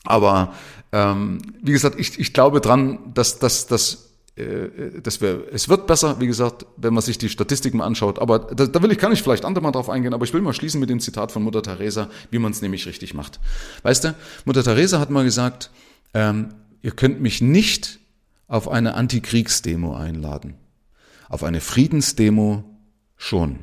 aber 0.04 0.54
ähm, 0.92 1.38
wie 1.62 1.72
gesagt, 1.72 1.98
ich, 1.98 2.20
ich 2.20 2.34
glaube 2.34 2.60
dran, 2.60 3.00
dass, 3.14 3.40
dass, 3.40 3.68
dass 3.68 4.09
äh, 4.40 5.02
das 5.02 5.22
wär, 5.22 5.42
es 5.52 5.70
wird 5.70 5.88
besser, 5.88 6.20
wie 6.20 6.28
gesagt, 6.28 6.66
wenn 6.78 6.94
man 6.94 7.04
sich 7.04 7.18
die 7.18 7.30
Statistiken 7.30 7.82
anschaut. 7.82 8.20
Aber 8.20 8.40
da, 8.40 8.66
da 8.66 8.82
will 8.82 8.92
ich, 8.92 8.98
kann 8.98 9.12
ich 9.12 9.22
vielleicht 9.22 9.46
andermal 9.46 9.72
drauf 9.72 9.90
eingehen, 9.90 10.14
aber 10.14 10.26
ich 10.26 10.34
will 10.34 10.42
mal 10.42 10.54
schließen 10.54 10.80
mit 10.80 10.90
dem 10.90 11.00
Zitat 11.00 11.32
von 11.32 11.44
Mutter 11.44 11.62
Teresa, 11.62 12.10
wie 12.32 12.40
man 12.40 12.52
es 12.52 12.62
nämlich 12.62 12.86
richtig 12.86 13.14
macht. 13.14 13.40
Weißt 13.84 14.04
du, 14.04 14.16
Mutter 14.46 14.64
Teresa 14.64 15.00
hat 15.00 15.10
mal 15.10 15.24
gesagt, 15.24 15.72
ähm, 16.14 16.50
ihr 16.82 16.92
könnt 16.92 17.22
mich 17.22 17.42
nicht 17.42 18.00
auf 18.48 18.68
eine 18.68 18.96
Antikriegsdemo 18.96 19.96
einladen. 19.96 20.56
Auf 21.28 21.44
eine 21.44 21.62
Friedensdemo 21.62 22.64
schon. 23.16 23.60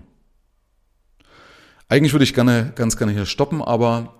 Eigentlich 1.88 2.12
würde 2.12 2.24
ich 2.24 2.34
gerne, 2.34 2.72
ganz 2.74 2.96
gerne 2.96 3.12
hier 3.12 3.26
stoppen, 3.26 3.62
aber 3.62 4.14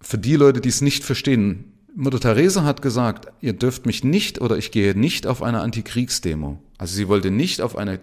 für 0.00 0.18
die 0.18 0.36
Leute, 0.36 0.60
die 0.60 0.68
es 0.68 0.80
nicht 0.80 1.04
verstehen, 1.04 1.71
Mutter 1.94 2.20
Therese 2.20 2.64
hat 2.64 2.80
gesagt, 2.80 3.26
ihr 3.42 3.52
dürft 3.52 3.84
mich 3.84 4.02
nicht 4.02 4.40
oder 4.40 4.56
ich 4.56 4.70
gehe 4.70 4.98
nicht 4.98 5.26
auf 5.26 5.42
eine 5.42 5.60
Antikriegsdemo. 5.60 6.58
Also 6.78 6.94
sie 6.94 7.06
wollte 7.06 7.30
nicht 7.30 7.60
auf 7.60 7.76
eine 7.76 8.00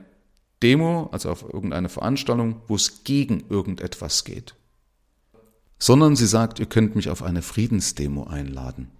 Demo, 0.61 1.09
also 1.11 1.29
auf 1.31 1.43
irgendeine 1.43 1.89
Veranstaltung, 1.89 2.61
wo 2.67 2.75
es 2.75 3.03
gegen 3.03 3.45
irgendetwas 3.49 4.25
geht. 4.25 4.53
Sondern 5.79 6.15
sie 6.15 6.27
sagt, 6.27 6.59
ihr 6.59 6.67
könnt 6.67 6.95
mich 6.95 7.09
auf 7.09 7.23
eine 7.23 7.41
Friedensdemo 7.41 8.25
einladen. 8.25 8.91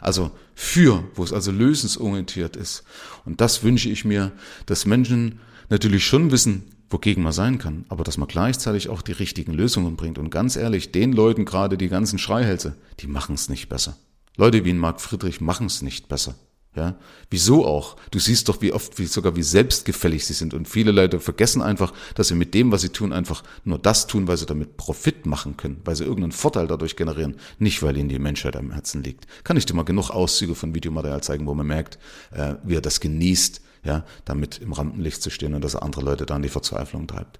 Also 0.00 0.32
für, 0.54 1.04
wo 1.14 1.22
es 1.22 1.32
also 1.32 1.52
lösungsorientiert 1.52 2.56
ist. 2.56 2.82
Und 3.24 3.40
das 3.40 3.62
wünsche 3.62 3.90
ich 3.90 4.04
mir, 4.04 4.32
dass 4.66 4.86
Menschen 4.86 5.40
natürlich 5.68 6.04
schon 6.04 6.32
wissen, 6.32 6.64
wogegen 6.90 7.22
man 7.22 7.32
sein 7.32 7.58
kann, 7.58 7.84
aber 7.88 8.02
dass 8.02 8.18
man 8.18 8.28
gleichzeitig 8.28 8.88
auch 8.88 9.02
die 9.02 9.12
richtigen 9.12 9.52
Lösungen 9.52 9.96
bringt. 9.96 10.18
Und 10.18 10.30
ganz 10.30 10.56
ehrlich, 10.56 10.90
den 10.90 11.12
Leuten 11.12 11.44
gerade 11.44 11.78
die 11.78 11.88
ganzen 11.88 12.18
Schreihälse, 12.18 12.74
die 13.00 13.06
machen 13.06 13.34
es 13.36 13.48
nicht 13.48 13.68
besser. 13.68 13.96
Leute 14.36 14.64
wie 14.64 14.70
ein 14.70 14.78
Marc 14.78 15.00
Friedrich 15.00 15.40
machen 15.40 15.66
es 15.66 15.82
nicht 15.82 16.08
besser. 16.08 16.34
Ja, 16.74 16.96
wieso 17.28 17.66
auch? 17.66 17.96
Du 18.12 18.18
siehst 18.18 18.48
doch, 18.48 18.62
wie 18.62 18.72
oft, 18.72 18.98
wie 18.98 19.04
sogar 19.04 19.36
wie 19.36 19.42
selbstgefällig 19.42 20.24
sie 20.24 20.32
sind. 20.32 20.54
Und 20.54 20.66
viele 20.66 20.90
Leute 20.90 21.20
vergessen 21.20 21.60
einfach, 21.60 21.92
dass 22.14 22.28
sie 22.28 22.34
mit 22.34 22.54
dem, 22.54 22.72
was 22.72 22.80
sie 22.80 22.88
tun, 22.88 23.12
einfach 23.12 23.42
nur 23.64 23.78
das 23.78 24.06
tun, 24.06 24.26
weil 24.26 24.38
sie 24.38 24.46
damit 24.46 24.78
Profit 24.78 25.26
machen 25.26 25.58
können, 25.58 25.82
weil 25.84 25.96
sie 25.96 26.04
irgendeinen 26.04 26.32
Vorteil 26.32 26.66
dadurch 26.66 26.96
generieren, 26.96 27.36
nicht 27.58 27.82
weil 27.82 27.98
ihnen 27.98 28.08
die 28.08 28.18
Menschheit 28.18 28.56
am 28.56 28.70
Herzen 28.70 29.02
liegt. 29.02 29.26
Kann 29.44 29.58
ich 29.58 29.66
dir 29.66 29.74
mal 29.74 29.84
genug 29.84 30.08
Auszüge 30.08 30.54
von 30.54 30.74
Videomaterial 30.74 31.22
zeigen, 31.22 31.46
wo 31.46 31.52
man 31.52 31.66
merkt, 31.66 31.98
äh, 32.30 32.54
wie 32.64 32.76
er 32.76 32.80
das 32.80 33.00
genießt, 33.00 33.60
ja, 33.84 34.06
damit 34.24 34.56
im 34.58 34.72
Rampenlicht 34.72 35.22
zu 35.22 35.28
stehen 35.28 35.52
und 35.52 35.62
dass 35.62 35.74
er 35.74 35.82
andere 35.82 36.02
Leute 36.02 36.24
da 36.24 36.36
in 36.36 36.42
die 36.42 36.48
Verzweiflung 36.48 37.06
treibt. 37.06 37.38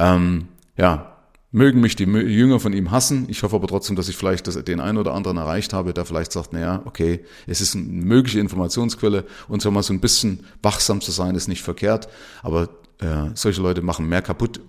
Ähm, 0.00 0.48
ja, 0.76 1.19
Mögen 1.52 1.80
mich 1.80 1.96
die 1.96 2.04
Jünger 2.04 2.60
von 2.60 2.72
ihm 2.72 2.92
hassen. 2.92 3.26
Ich 3.28 3.42
hoffe 3.42 3.56
aber 3.56 3.66
trotzdem, 3.66 3.96
dass 3.96 4.08
ich 4.08 4.16
vielleicht 4.16 4.46
das, 4.46 4.62
den 4.62 4.80
einen 4.80 4.98
oder 4.98 5.14
anderen 5.14 5.36
erreicht 5.36 5.72
habe, 5.72 5.92
der 5.92 6.04
vielleicht 6.04 6.30
sagt, 6.30 6.52
naja, 6.52 6.82
okay, 6.84 7.24
es 7.46 7.60
ist 7.60 7.74
eine 7.74 7.84
mögliche 7.84 8.38
Informationsquelle 8.38 9.24
und 9.48 9.60
so 9.60 9.70
mal 9.70 9.82
so 9.82 9.92
ein 9.92 10.00
bisschen 10.00 10.46
wachsam 10.62 11.00
zu 11.00 11.10
sein, 11.10 11.34
ist 11.34 11.48
nicht 11.48 11.62
verkehrt. 11.62 12.08
Aber 12.42 12.68
äh, 13.00 13.30
solche 13.34 13.62
Leute 13.62 13.82
machen 13.82 14.08
mehr 14.08 14.22
kaputt, 14.22 14.60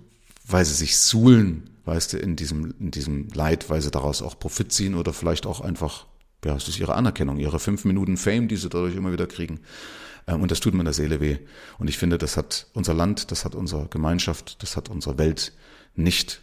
weil 0.46 0.64
sie 0.64 0.74
sich 0.74 0.96
suhlen, 0.98 1.70
weißt 1.84 2.14
du, 2.14 2.18
in 2.18 2.34
diesem, 2.34 2.74
in 2.80 2.90
diesem 2.90 3.28
Leid, 3.32 3.70
weil 3.70 3.80
sie 3.80 3.92
daraus 3.92 4.20
auch 4.20 4.38
Profit 4.38 4.72
ziehen 4.72 4.96
oder 4.96 5.12
vielleicht 5.12 5.46
auch 5.46 5.60
einfach 5.60 6.06
ja, 6.44 6.56
es 6.56 6.68
ist 6.68 6.78
ihre 6.78 6.94
Anerkennung, 6.94 7.38
ihre 7.38 7.60
fünf 7.60 7.84
Minuten 7.84 8.16
Fame, 8.16 8.48
die 8.48 8.56
sie 8.56 8.68
dadurch 8.68 8.96
immer 8.96 9.12
wieder 9.12 9.26
kriegen. 9.26 9.60
Ähm, 10.26 10.42
und 10.42 10.50
das 10.50 10.60
tut 10.60 10.74
mir 10.74 10.80
in 10.80 10.86
der 10.86 10.94
Seele 10.94 11.20
weh. 11.20 11.38
Und 11.78 11.88
ich 11.88 11.98
finde, 11.98 12.18
das 12.18 12.36
hat 12.36 12.66
unser 12.74 12.94
Land, 12.94 13.30
das 13.30 13.44
hat 13.44 13.54
unsere 13.54 13.86
Gemeinschaft, 13.88 14.62
das 14.62 14.76
hat 14.76 14.88
unsere 14.88 15.18
Welt 15.18 15.52
nicht 15.94 16.42